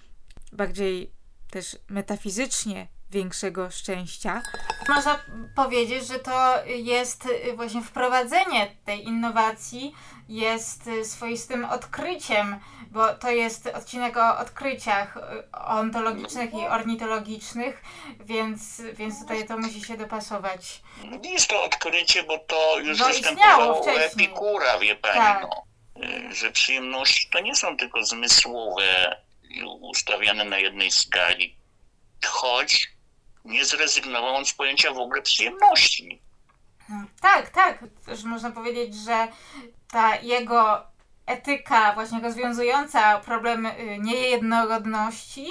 [0.53, 1.13] bardziej
[1.51, 4.43] też metafizycznie większego szczęścia.
[4.89, 5.19] Można
[5.57, 9.95] powiedzieć, że to jest właśnie wprowadzenie tej innowacji,
[10.29, 12.61] jest swoistym odkryciem,
[12.91, 15.19] bo to jest odcinek o odkryciach
[15.53, 17.83] ontologicznych i ornitologicznych,
[18.21, 20.83] więc, więc tutaj to musi się dopasować.
[21.23, 25.43] Jest to odkrycie, bo to już no występowało u Epikura, wie pani, tak.
[25.43, 25.63] no,
[26.33, 29.17] że przyjemności to nie są tylko zmysłowe,
[29.81, 31.57] ustawiane na jednej skali,
[32.27, 32.89] choć
[33.45, 36.23] nie zrezygnował on z pojęcia w ogóle przyjemności.
[37.21, 37.85] Tak, tak.
[38.07, 39.29] Też można powiedzieć, że
[39.91, 40.89] ta jego
[41.27, 45.47] etyka właśnie rozwiązująca problem y, niejednorodności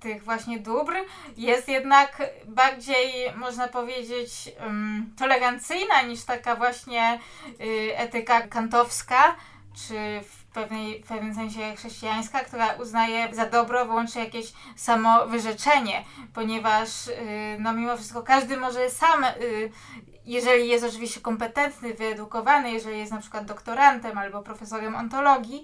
[0.00, 0.94] tych właśnie dóbr
[1.36, 4.30] jest jednak bardziej, można powiedzieć,
[5.18, 7.18] tolerancyjna niż taka właśnie
[7.60, 9.36] y, etyka kantowska,
[9.74, 17.06] czy w pewnej, w pewnym sensie chrześcijańska, która uznaje za dobro wyłącznie jakieś samowyrzeczenie, ponieważ
[17.06, 17.14] yy,
[17.58, 19.24] no mimo wszystko każdy może sam,
[20.28, 25.62] jeżeli jest oczywiście kompetentny, wyedukowany, jeżeli jest na przykład doktorantem albo profesorem ontologii,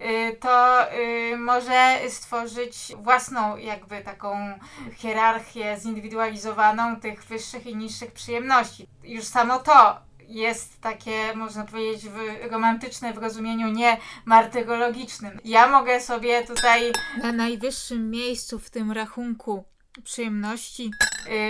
[0.00, 4.58] yy, to y, może stworzyć własną jakby taką
[4.96, 8.86] hierarchię zindywidualizowaną tych wyższych i niższych przyjemności.
[9.04, 12.18] Już samo to jest takie, można powiedzieć, w,
[12.50, 15.40] romantyczne w rozumieniu nie martyrologicznym.
[15.44, 16.92] Ja mogę sobie tutaj
[17.22, 19.64] na najwyższym miejscu w tym rachunku
[20.04, 20.90] przyjemności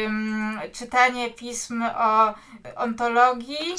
[0.05, 2.34] ym, czytanie pism o
[2.76, 3.74] ontologii.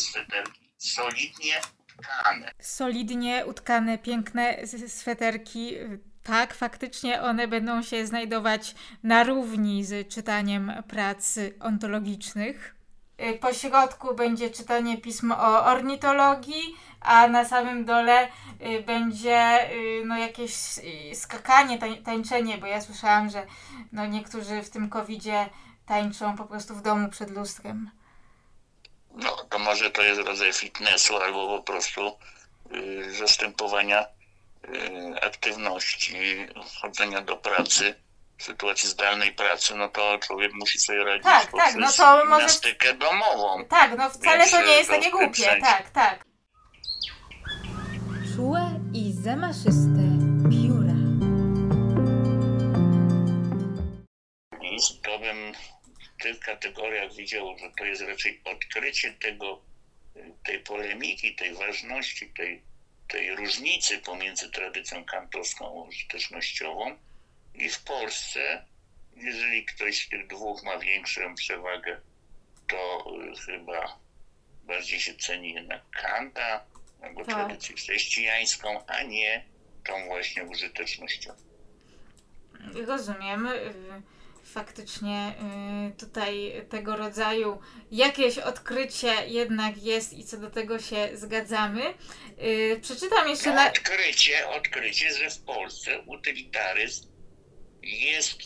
[0.78, 1.62] Solidnie
[2.00, 2.52] utkane.
[2.60, 5.74] Solidnie utkane, piękne sweterki.
[6.24, 12.76] Tak, faktycznie one będą się znajdować na równi z czytaniem prac ontologicznych.
[13.22, 16.76] Y, po środku będzie czytanie pism o ornitologii,
[17.08, 18.28] a na samym dole
[18.62, 20.54] y, będzie y, no, jakieś
[21.14, 23.46] skakanie, tańczenie, bo ja słyszałam, że
[23.92, 25.50] no, niektórzy w tym covidzie
[25.86, 27.92] tańczą po prostu w domu przed lustrem.
[29.12, 32.18] No, to może to jest rodzaj fitnessu albo po prostu
[32.72, 36.18] y, zastępowania y, aktywności,
[36.82, 37.96] chodzenia do pracy
[38.38, 42.48] w sytuacji zdalnej pracy, no to człowiek musi sobie radzić tak, tak, no to może...
[42.94, 43.66] domową.
[43.66, 46.28] Tak, no wcale Więc to nie jest takie głupie, tak, tak.
[48.38, 50.04] Czułe i zamaszyste
[50.52, 50.98] pióra.
[54.62, 55.54] List to bym
[56.00, 59.62] w tych kategoriach widział, że to jest raczej odkrycie tego,
[60.44, 62.62] tej polemiki, tej ważności, tej,
[63.08, 66.98] tej różnicy pomiędzy tradycją kantowską a użytecznościową,
[67.56, 68.66] i w Polsce,
[69.16, 72.02] jeżeli ktoś z tych dwóch ma większą przewagę,
[72.68, 73.06] to
[73.46, 74.00] chyba
[74.64, 76.77] bardziej się ceni jednak Kanta
[77.08, 77.36] albo tak.
[77.36, 79.46] tradycję chrześcijańską, a nie
[79.86, 81.34] tą właśnie użytecznością.
[82.88, 83.48] Rozumiem.
[83.48, 83.74] Y,
[84.44, 85.34] faktycznie
[85.92, 91.94] y, tutaj tego rodzaju jakieś odkrycie jednak jest i co do tego się zgadzamy.
[92.82, 93.70] Przeczytam jeszcze na...
[93.70, 97.08] Odkrycie, odkrycie, że w Polsce utylitaryzm
[97.84, 98.40] jest,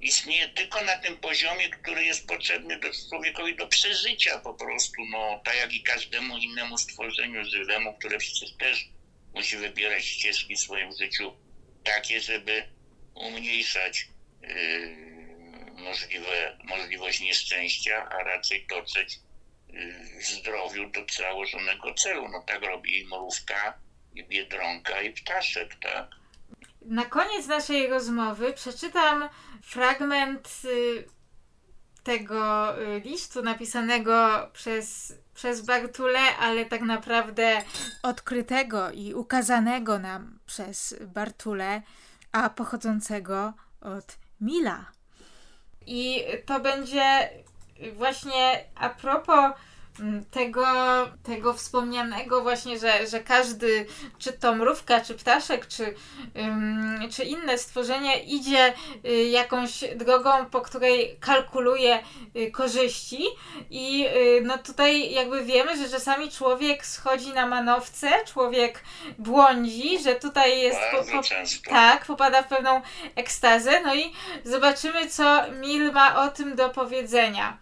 [0.00, 5.40] istnieje tylko na tym poziomie, który jest potrzebny do człowiekowi do przeżycia po prostu, no
[5.44, 8.88] tak jak i każdemu innemu stworzeniu żywemu, które przecież też
[9.34, 11.32] musi wybierać ścieżki w swoim życiu
[11.84, 12.62] takie, żeby
[13.14, 14.08] umniejszać
[14.42, 15.10] yy,
[15.78, 19.18] możliwe, możliwość nieszczęścia, a raczej dotrzeć
[19.68, 22.28] yy, zdrowiu do założonego celu.
[22.28, 23.78] No tak robi i mrówka,
[24.14, 26.10] i biedronka, i ptaszek, tak?
[26.80, 29.28] Na koniec naszej rozmowy przeczytam
[29.62, 31.04] fragment y,
[32.02, 37.62] tego y, listu napisanego przez, przez Bartule, ale tak naprawdę
[38.02, 41.82] odkrytego i ukazanego nam przez Bartule,
[42.32, 44.84] a pochodzącego od Mila.
[45.86, 47.30] I to będzie
[47.92, 49.52] właśnie a propos
[50.30, 50.66] tego,
[51.22, 53.86] tego wspomnianego właśnie, że, że każdy,
[54.18, 55.94] czy to mrówka, czy ptaszek, czy,
[56.34, 58.74] um, czy inne stworzenie idzie
[59.04, 62.02] y, jakąś drogą, po której kalkuluje
[62.36, 63.24] y, korzyści.
[63.70, 68.84] I y, no tutaj jakby wiemy, że czasami człowiek schodzi na manowce, człowiek
[69.18, 71.22] błądzi, że tutaj jest po, po,
[71.70, 72.82] tak, popada w pewną
[73.14, 74.12] ekstazę, no i
[74.44, 77.58] zobaczymy co Mil ma o tym do powiedzenia.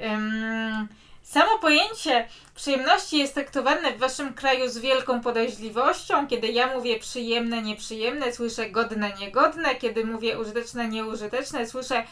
[0.00, 0.88] Um,
[1.34, 6.26] Samo pojęcie przyjemności jest traktowane w waszym kraju z wielką podejrzliwością.
[6.26, 9.74] Kiedy ja mówię przyjemne, nieprzyjemne, słyszę godne, niegodne.
[9.74, 12.04] Kiedy mówię użyteczne, nieużyteczne, słyszę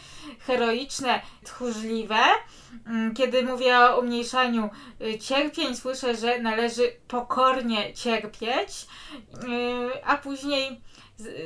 [0.47, 2.21] heroiczne, tchórzliwe.
[2.87, 4.71] Mm, kiedy mówię o umniejszaniu
[5.01, 8.87] y, cierpień, słyszę, że należy pokornie cierpieć,
[9.35, 10.81] y, a później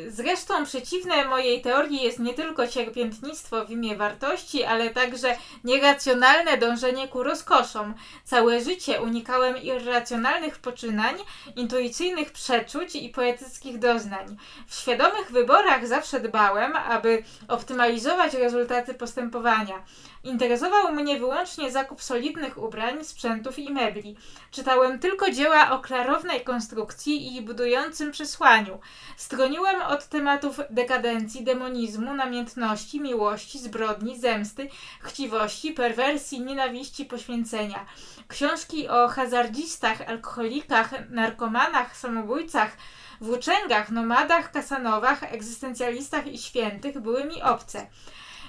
[0.09, 7.09] Zresztą przeciwne mojej teorii jest nie tylko cierpiętnictwo w imię wartości, ale także nieracjonalne dążenie
[7.09, 7.95] ku rozkoszom.
[8.25, 11.15] Całe życie unikałem irracjonalnych poczynań,
[11.57, 14.37] intuicyjnych przeczuć i poetyckich doznań.
[14.67, 19.85] W świadomych wyborach zawsze dbałem, aby optymalizować rezultaty postępowania.
[20.27, 24.17] Interesował mnie wyłącznie zakup solidnych ubrań, sprzętów i mebli.
[24.51, 28.79] Czytałem tylko dzieła o klarownej konstrukcji i budującym przesłaniu.
[29.17, 34.69] Stroniłem od tematów dekadencji, demonizmu, namiętności, miłości, zbrodni, zemsty,
[35.01, 37.87] chciwości, perwersji, nienawiści, poświęcenia.
[38.29, 42.77] Książki o hazardzistach, alkoholikach, narkomanach, samobójcach,
[43.21, 47.87] włóczęgach, nomadach, kasanowach, egzystencjalistach i świętych były mi obce.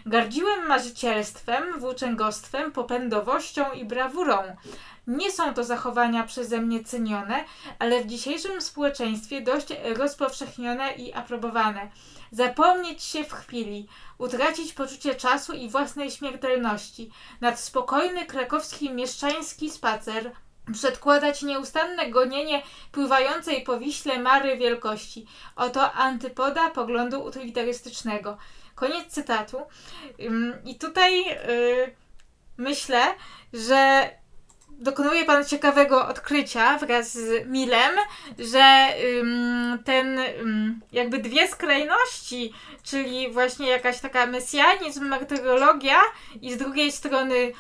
[0.08, 4.38] Gardziłem marzycielstwem, włóczęgostwem, popędowością i brawurą.
[5.08, 7.43] Nie są to zachowania przeze mnie cenione,
[7.80, 11.89] ale w dzisiejszym społeczeństwie dość rozpowszechnione i aprobowane.
[12.32, 13.88] Zapomnieć się w chwili,
[14.18, 20.32] utracić poczucie czasu i własnej śmiertelności, nad spokojny krakowski mieszczański spacer,
[20.74, 25.28] przedkładać nieustanne gonienie pływającej po Wiśle Mary wielkości.
[25.55, 28.38] Oto antypoda poglądu utylitarystycznego.
[28.78, 29.58] Koniec cytatu.
[30.66, 31.96] I tutaj yy,
[32.58, 33.02] myślę,
[33.54, 34.10] że
[34.78, 37.92] dokonuje pan ciekawego odkrycia wraz z Milem,
[38.40, 38.88] że
[39.20, 42.54] ym, ten ym, jakby dwie skrajności,
[42.84, 46.00] czyli właśnie jakaś taka mesjanizm, martyrologia
[46.42, 47.54] i z drugiej strony y,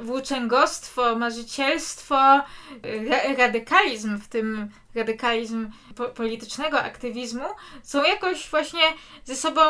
[0.00, 2.40] włóczęgostwo, marzycielstwo,
[2.84, 7.44] y, radykalizm, w tym radykalizm po politycznego aktywizmu,
[7.82, 8.82] są jakoś właśnie
[9.24, 9.62] ze sobą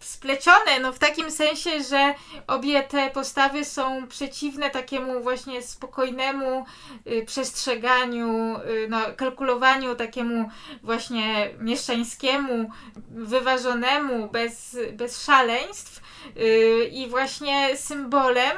[0.00, 2.14] splecione, no w takim sensie, że
[2.46, 6.64] obie te postawy są przeciwne takiemu właśnie spokojnemu
[7.06, 10.50] y, przestrzeganiu, y, no, kalkulowaniu takiemu
[10.82, 12.70] właśnie mieszczańskiemu,
[13.10, 16.00] wyważonemu, bez, bez szaleństw
[16.36, 18.56] y, i właśnie symbolem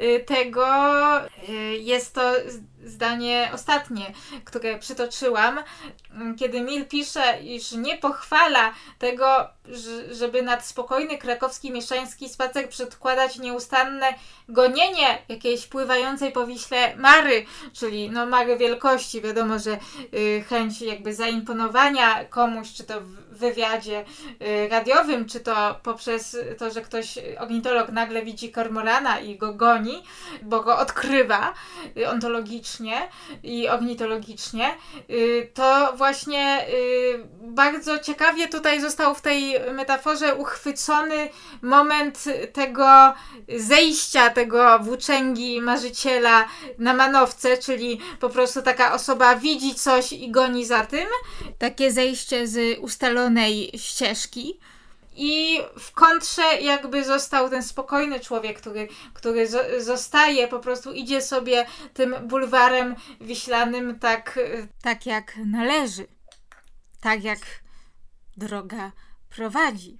[0.00, 0.66] y, tego
[1.48, 2.32] y, jest to
[2.84, 4.12] zdanie ostatnie,
[4.44, 5.58] które przytoczyłam,
[6.38, 9.48] kiedy Mil pisze, iż nie pochwala tego,
[10.10, 14.06] żeby nad spokojny krakowski mieszczański spacer przedkładać nieustanne
[14.48, 19.20] gonienie jakiejś pływającej po Wiśle Mary, czyli no Mary wielkości.
[19.20, 19.78] Wiadomo, że
[20.14, 22.94] y, chęć jakby zaimponowania komuś, czy to
[23.38, 24.04] wywiadzie
[24.42, 30.02] y, radiowym, czy to poprzez to, że ktoś, ornitolog nagle widzi kormorana i go goni,
[30.42, 31.54] bo go odkrywa
[31.96, 33.08] y, ontologicznie
[33.42, 34.74] i ornitologicznie,
[35.10, 36.66] y, to właśnie
[37.40, 41.28] bardzo ciekawie tutaj został w tej metaforze uchwycony
[41.62, 43.14] moment tego
[43.56, 50.66] zejścia tego włóczęgi marzyciela na manowce, czyli po prostu taka osoba widzi coś i goni
[50.66, 51.08] za tym.
[51.58, 52.78] Takie zejście z
[53.28, 54.60] ustalonej ścieżki.
[55.20, 59.48] I w kontrze jakby został ten spokojny człowiek, który, który
[59.78, 64.38] zostaje, po prostu idzie sobie tym bulwarem wiślanym tak,
[64.82, 66.06] tak jak należy.
[67.00, 67.38] Tak jak
[68.36, 68.92] droga
[69.36, 69.98] prowadzi.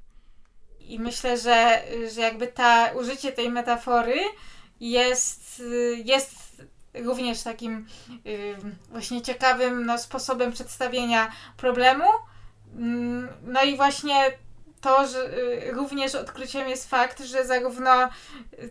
[0.81, 1.83] I myślę, że,
[2.15, 4.21] że jakby ta, użycie tej metafory
[4.81, 5.63] jest,
[6.05, 6.63] jest
[6.95, 7.87] również takim
[8.27, 8.57] y,
[8.91, 12.05] właśnie ciekawym no, sposobem przedstawienia problemu.
[12.77, 14.15] Mm, no i właśnie
[14.81, 18.09] to, że y, również odkryciem jest fakt, że zarówno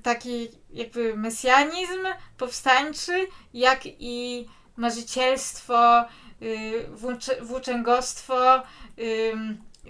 [0.04, 4.46] taki jakby mesjanizm powstańczy, jak i
[4.78, 6.06] marzycielstwo,
[6.42, 6.88] y,
[7.42, 8.64] włóczęgostwo,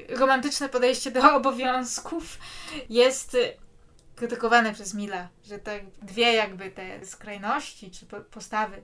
[0.10, 2.38] romantyczne podejście do obowiązków
[2.89, 3.38] jest
[4.16, 8.84] krytykowane przez Mila, że te dwie jakby te skrajności czy postawy.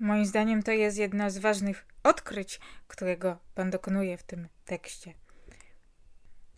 [0.00, 5.14] Moim zdaniem to jest jedno z ważnych odkryć, którego pan dokonuje w tym tekście.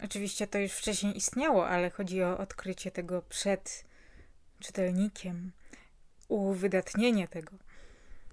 [0.04, 3.84] Oczywiście to już wcześniej istniało, ale chodzi o odkrycie tego przed
[4.60, 5.52] czytelnikiem,
[6.28, 7.56] uwydatnienie tego.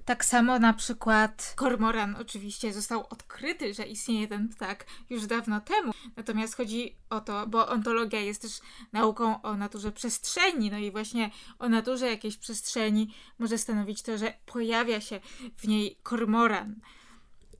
[0.05, 5.93] Tak samo na przykład kormoran oczywiście został odkryty, że istnieje ten ptak już dawno temu.
[6.16, 8.59] Natomiast chodzi o to, bo ontologia jest też
[8.93, 14.34] nauką o naturze przestrzeni, no i właśnie o naturze jakiejś przestrzeni może stanowić to, że
[14.45, 15.20] pojawia się
[15.57, 16.76] w niej kormoran.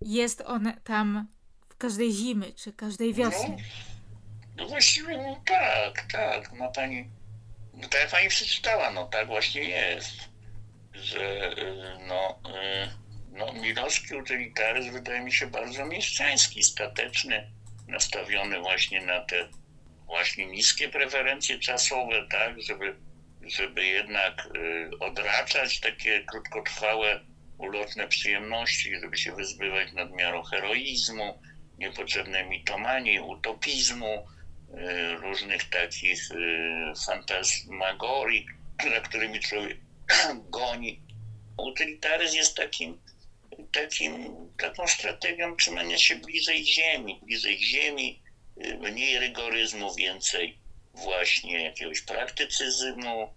[0.02, 1.28] Jest on tam
[1.70, 3.50] w każdej zimy czy każdej wiosny.
[3.50, 6.54] No, no właściwie no tak, tak.
[6.54, 7.10] Ma pani
[7.74, 10.30] No tak jak pani przeczytała, no tak właśnie jest,
[10.94, 11.52] że
[12.08, 12.40] no,
[13.32, 17.52] no milowski utylitaryzm wydaje mi się bardzo mieszczański, stateczny,
[17.88, 19.50] nastawiony właśnie na te
[20.06, 22.96] właśnie niskie preferencje czasowe, tak, żeby,
[23.42, 24.48] żeby jednak
[25.00, 27.20] odraczać takie krótkotrwałe
[27.62, 31.42] ulotne przyjemności, żeby się wyzbywać nadmiaru heroizmu,
[31.78, 34.28] niepotrzebnej mitomanii, utopizmu,
[34.70, 38.46] y, różnych takich y, fantasmagorii,
[38.96, 39.78] za którymi człowiek
[40.58, 41.02] goni.
[41.58, 43.02] Utylitaryzm jest takim,
[43.72, 48.22] takim, taką strategią trzymania się bliżej ziemi, bliżej ziemi,
[48.66, 50.58] y, mniej rygoryzmu, więcej
[50.94, 53.34] właśnie jakiegoś praktycyzmu,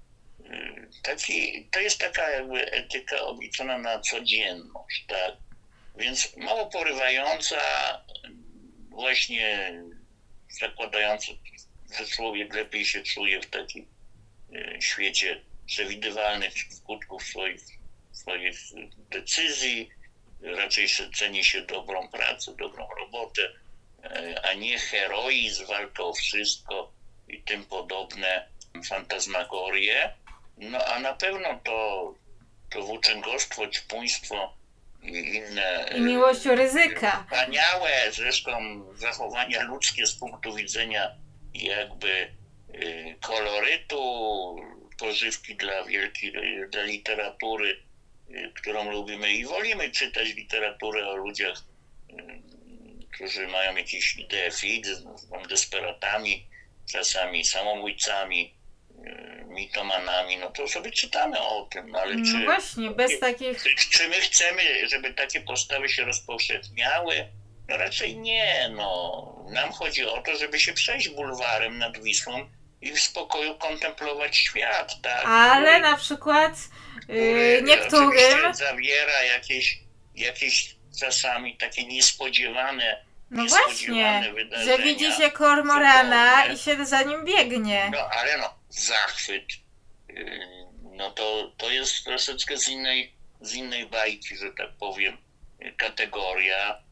[1.02, 5.34] taki, to jest taka jakby etyka obliczona na codzienność, tak?
[5.96, 7.60] Więc mało porywająca,
[8.90, 9.74] właśnie
[10.60, 11.32] zakładająca,
[11.98, 13.86] że człowiek lepiej się czuje w takim
[14.54, 17.60] e, świecie przewidywalnych skutków swoich,
[18.12, 18.58] swoich
[19.10, 19.90] decyzji,
[20.42, 23.52] raczej ceni się dobrą pracę, dobrą robotę,
[24.04, 26.92] e, a nie heroizm, walkę o wszystko
[27.28, 28.48] i tym podobne
[28.88, 30.14] fantazmagorie.
[30.58, 32.14] No a na pewno to,
[32.70, 34.56] to włóczęgostwo, ćpuństwo
[35.02, 35.88] i inne...
[35.96, 37.24] I miłość o ryzyka.
[37.24, 41.10] Wspaniałe zresztą zachowania ludzkie z punktu widzenia
[41.54, 42.32] jakby
[42.74, 44.56] y, kolorytu,
[44.98, 46.32] pożywki dla wielkiej,
[46.70, 47.82] dla literatury,
[48.30, 51.64] y, którą lubimy i wolimy czytać literaturę o ludziach,
[53.12, 54.88] którzy mają jakieś idee fix,
[55.30, 56.46] są desperatami,
[56.92, 58.54] czasami samobójcami,
[59.46, 62.44] mitomanami, no to sobie czytamy o tym, ale no czy...
[62.44, 63.62] właśnie, bez takich...
[63.62, 67.28] Czy, czy my chcemy, żeby takie postawy się rozpowszechniały?
[67.68, 69.44] No raczej nie, no.
[69.50, 72.50] Nam chodzi o to, żeby się przejść bulwarem nad Wisłą
[72.80, 75.24] i w spokoju kontemplować świat, tak?
[75.26, 76.52] Ale który, na przykład
[77.08, 78.54] yy, niektórym...
[78.54, 79.78] zawiera jakieś,
[80.14, 84.34] jakieś czasami takie niespodziewane no właśnie,
[84.64, 87.90] że widzi się kormorana i się za nim biegnie.
[87.92, 89.44] No ale no, zachwyt,
[90.10, 90.40] y,
[90.82, 95.18] no to, to jest troszeczkę z innej, z innej bajki, że tak powiem,
[95.76, 96.84] kategoria.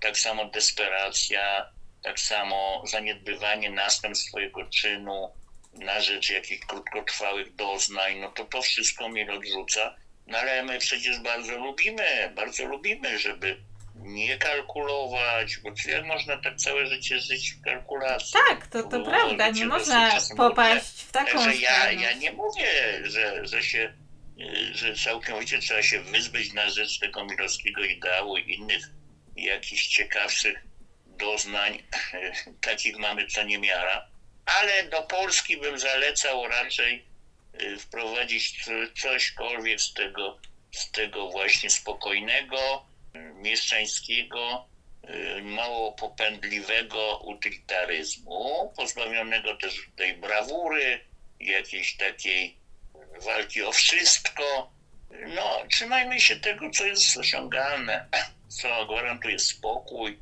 [0.00, 1.72] Tak samo desperacja,
[2.02, 5.32] tak samo zaniedbywanie następstw swojego czynu
[5.72, 9.96] na rzecz jakichś krótkotrwałych doznań, no to to wszystko mnie odrzuca.
[10.26, 13.56] No ale my przecież bardzo lubimy, bardzo lubimy, żeby
[14.14, 18.32] nie kalkulować, bo jak można tak całe życie żyć w kalkulacji?
[18.48, 23.46] Tak, to, to prawda, nie można popaść w taką Także ja, ja nie mówię, że,
[23.46, 23.92] że się
[24.72, 28.88] że całkowicie trzeba się wyzbyć na rzecz tego milowskiego ideału i innych
[29.36, 30.58] jakichś ciekawszych
[31.06, 31.82] doznań,
[32.60, 34.08] takich mamy co niemiara,
[34.46, 37.06] ale do Polski bym zalecał raczej
[37.60, 38.64] y, wprowadzić
[39.02, 40.38] cośkolwiek z tego,
[40.72, 42.86] z tego właśnie spokojnego,
[43.34, 44.68] mieszczańskiego,
[45.38, 51.00] y, mało popędliwego utylitaryzmu, pozbawionego też tej brawury,
[51.40, 52.56] jakiejś takiej
[53.24, 54.72] walki o wszystko.
[55.34, 58.08] No, trzymajmy się tego, co jest osiągalne,
[58.48, 60.18] co gwarantuje spokój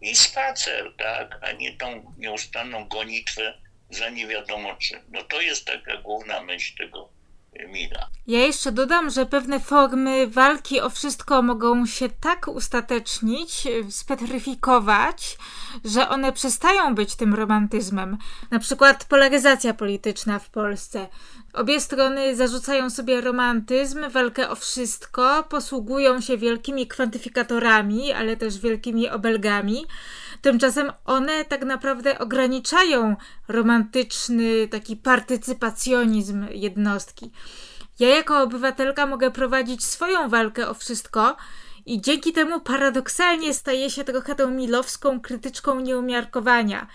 [0.00, 3.58] i spacer, tak, a nie tą nieustanną gonitwę
[3.90, 5.00] za nie wiadomo czym.
[5.08, 7.19] No to jest taka główna myśl tego
[8.26, 15.38] ja jeszcze dodam, że pewne formy walki o wszystko mogą się tak ustatecznić, spetryfikować,
[15.84, 18.18] że one przestają być tym romantyzmem.
[18.50, 21.08] Na przykład polaryzacja polityczna w Polsce.
[21.52, 29.08] Obie strony zarzucają sobie romantyzm, walkę o wszystko, posługują się wielkimi kwantyfikatorami, ale też wielkimi
[29.08, 29.86] obelgami.
[30.42, 33.16] Tymczasem one tak naprawdę ograniczają
[33.48, 37.32] romantyczny taki partycypacjonizm jednostki.
[37.98, 41.36] Ja jako obywatelka mogę prowadzić swoją walkę o wszystko
[41.86, 46.86] i dzięki temu paradoksalnie staję się trochę tą milowską krytyczką nieumiarkowania.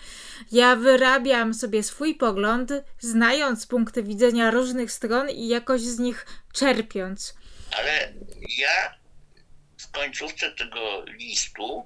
[0.52, 7.36] Ja wyrabiam sobie swój pogląd, znając punkty widzenia różnych stron i jakoś z nich czerpiąc.
[7.78, 8.14] Ale
[8.58, 8.96] ja
[9.78, 11.84] w końcówce tego listu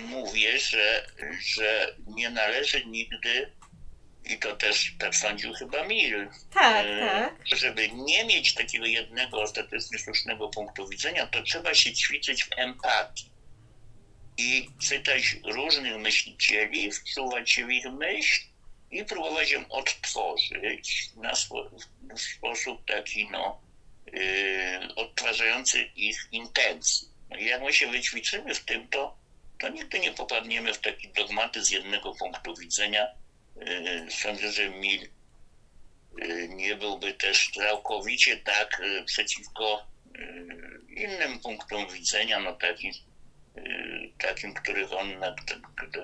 [0.00, 1.06] mówię, że,
[1.40, 3.52] że nie należy nigdy,
[4.24, 7.58] i to też tak sądził chyba Mill, tak, e, tak.
[7.58, 13.30] żeby nie mieć takiego jednego ostatecznie słusznego punktu widzenia, to trzeba się ćwiczyć w empatii
[14.36, 18.42] i czytać różnych myślicieli, wczuwać się w ich myśl
[18.90, 21.70] i próbować ją odtworzyć na spo,
[22.14, 23.60] w sposób taki, no,
[24.12, 27.08] yy, odtwarzający ich intencje.
[27.30, 29.19] No jak my się wyćwiczymy w tym, to
[29.60, 33.08] to nigdy nie popadniemy w taki dogmaty z jednego punktu widzenia.
[33.56, 35.08] Yy, sądzę, że Mil
[36.22, 39.90] y, nie byłby też całkowicie tak y, przeciwko
[40.88, 42.92] innym punktom widzenia, no takim,
[44.18, 45.20] takim których on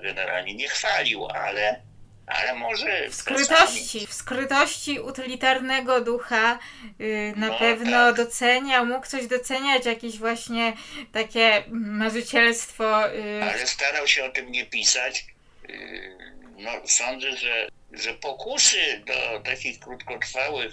[0.02, 1.82] generalnie nie chwalił, ale
[2.27, 6.59] ale może w skrytości, w skrytości utylitarnego ducha
[6.99, 8.16] yy, na no, pewno tak.
[8.16, 10.72] doceniał, mógł coś doceniać, jakieś właśnie
[11.12, 13.07] takie marzycielstwo.
[13.07, 13.45] Yy.
[13.45, 15.27] Ale starał się o tym nie pisać.
[15.68, 16.16] Yy,
[16.59, 20.72] no, sądzę, że, że pokusy do takich krótkotrwałych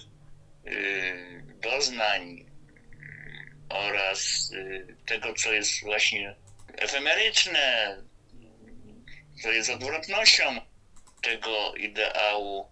[0.65, 2.45] yy, doznań yy,
[3.69, 6.35] oraz yy, tego, co jest właśnie
[6.77, 7.97] efemeryczne,
[9.43, 10.72] co jest odwrotnością
[11.23, 12.69] tego ideału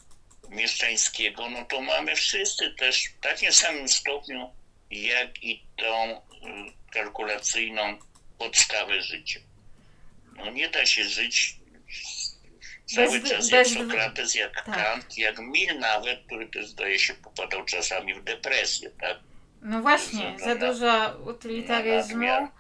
[0.50, 4.54] mieszczańskiego, no to mamy wszyscy też w takim samym stopniu,
[4.92, 6.22] jak i tą y,
[6.94, 7.98] kalkulacyjną
[8.38, 9.40] podstawę życia.
[10.36, 11.56] No nie da się żyć
[12.86, 14.76] cały bez, czas bez, jak Sokrates, jak tak.
[14.76, 19.18] Kant, jak Mill nawet, który też zdaje się popadał czasami w depresję, tak?
[19.62, 22.18] No właśnie, za na, dużo utylitaryzmu.
[22.18, 22.52] Na nadmiar,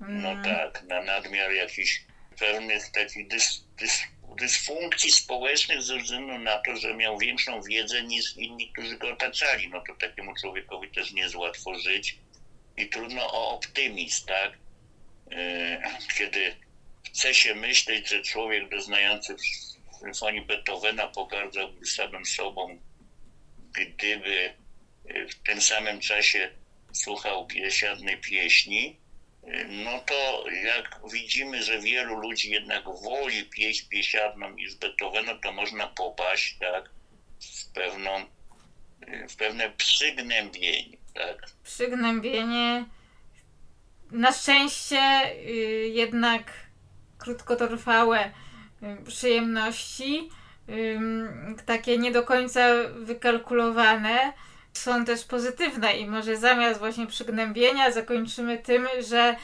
[0.00, 0.44] no mm.
[0.44, 2.02] tak, na nadmiar jakichś
[2.38, 4.02] pewnych takich dys, dys,
[4.34, 9.68] dysfunkcji społecznych ze względu na to, że miał większą wiedzę niż inni, którzy go otaczali.
[9.68, 12.18] No to takiemu człowiekowi też nie jest łatwo żyć
[12.76, 14.52] i trudno o optymizm, tak?
[15.32, 15.82] E,
[16.18, 16.56] kiedy
[17.06, 19.36] chce się myśleć, że człowiek doznający
[20.00, 22.78] symfonii Beethovena pogardzałby samym sobą,
[23.72, 24.54] gdyby
[25.30, 26.50] w tym samym czasie
[26.92, 28.96] słuchał biesiadnej pieśni,
[29.68, 35.86] no to jak widzimy, że wielu ludzi jednak woli pieśń piesiadną niż Beethovena, to można
[35.86, 36.90] popaść tak,
[37.40, 38.10] w, pewną,
[39.28, 40.96] w pewne przygnębienie.
[41.14, 41.36] Tak?
[41.64, 42.84] Przygnębienie.
[44.10, 45.52] Na szczęście y,
[45.94, 46.52] jednak
[47.18, 48.26] krótkotrwałe
[48.82, 50.30] y, przyjemności,
[51.66, 54.32] takie nie do końca wykalkulowane
[54.74, 59.36] są też pozytywne i może zamiast właśnie przygnębienia zakończymy tym, że,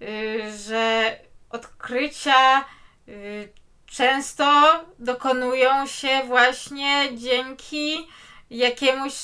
[0.00, 1.16] yy, że
[1.50, 2.64] odkrycia
[3.06, 3.48] yy,
[3.86, 4.62] często
[4.98, 8.08] dokonują się właśnie dzięki
[8.50, 9.14] jakiemuś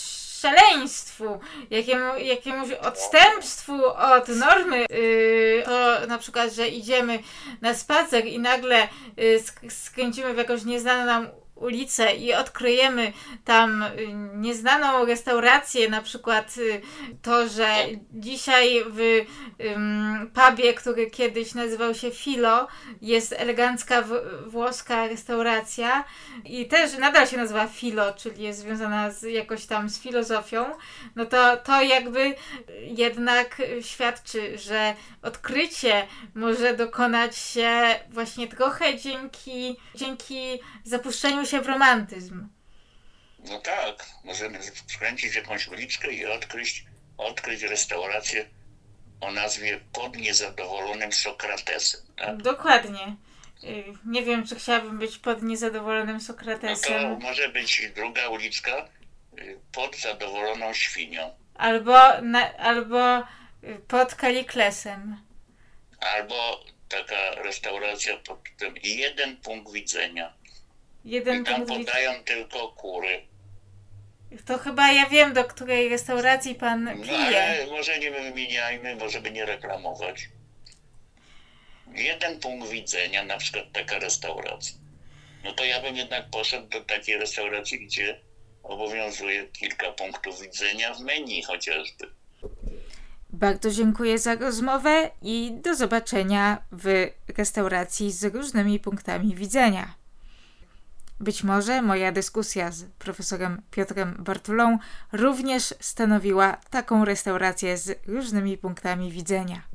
[0.41, 1.41] szaleństwu,
[1.71, 4.87] jakiemu, jakiemuś odstępstwu od normy.
[4.91, 7.19] Yy, to na przykład, że idziemy
[7.61, 11.29] na spacer i nagle yy, skręcimy w jakąś nieznaną nam
[11.61, 13.13] ulicę i odkryjemy
[13.45, 13.89] tam y,
[14.35, 16.81] nieznaną restaurację, na przykład y,
[17.23, 17.67] to, że
[18.13, 19.27] dzisiaj w
[20.35, 22.69] pubie, który kiedyś nazywał się Filo,
[23.03, 24.05] jest elegancka
[24.47, 26.05] włoska restauracja
[26.45, 30.65] i też nadal się nazywa Filo, czyli jest związana z, jakoś tam z filozofią,
[31.17, 32.35] no to to jakby
[32.85, 37.81] jednak świadczy, że odkrycie może dokonać się
[38.11, 42.49] właśnie trochę dzięki, dzięki zapuszczeniu się w romantyzm.
[43.39, 46.85] No tak, możemy skręcić jakąś uliczkę i odkryć,
[47.19, 48.47] odkryć restaurację
[49.21, 52.01] o nazwie Pod niezadowolonym Sokratesem.
[52.17, 52.43] Tak?
[52.43, 53.17] Dokładnie.
[53.65, 57.03] Y, nie wiem, czy chciałabym być pod niezadowolonym Sokratesem.
[57.03, 58.89] No to może być druga uliczka
[59.39, 61.35] y, pod zadowoloną świnią.
[61.55, 63.25] Albo, na, albo y,
[63.89, 65.17] pod Kaliklesem.
[66.01, 70.33] Albo taka restauracja pod tym jeden punkt widzenia.
[71.05, 73.23] Jeden I tam podają tylko kury.
[74.47, 77.45] To chyba ja wiem, do której restauracji pan no, pije.
[77.45, 80.29] ale może nie wymieniajmy, może by nie reklamować.
[81.95, 84.77] Jeden punkt widzenia, na przykład taka restauracja.
[85.45, 88.21] No to ja bym jednak poszedł do takiej restauracji, gdzie
[88.63, 92.11] obowiązuje kilka punktów widzenia w menu chociażby.
[93.31, 100.00] Bardzo dziękuję za rozmowę i do zobaczenia w restauracji z różnymi punktami widzenia.
[101.21, 104.79] Być może moja dyskusja z profesorem Piotrem Bartulą
[105.13, 109.70] również stanowiła taką restaurację z różnymi punktami widzenia.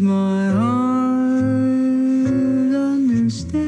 [0.00, 1.44] my heart
[2.74, 3.63] understand.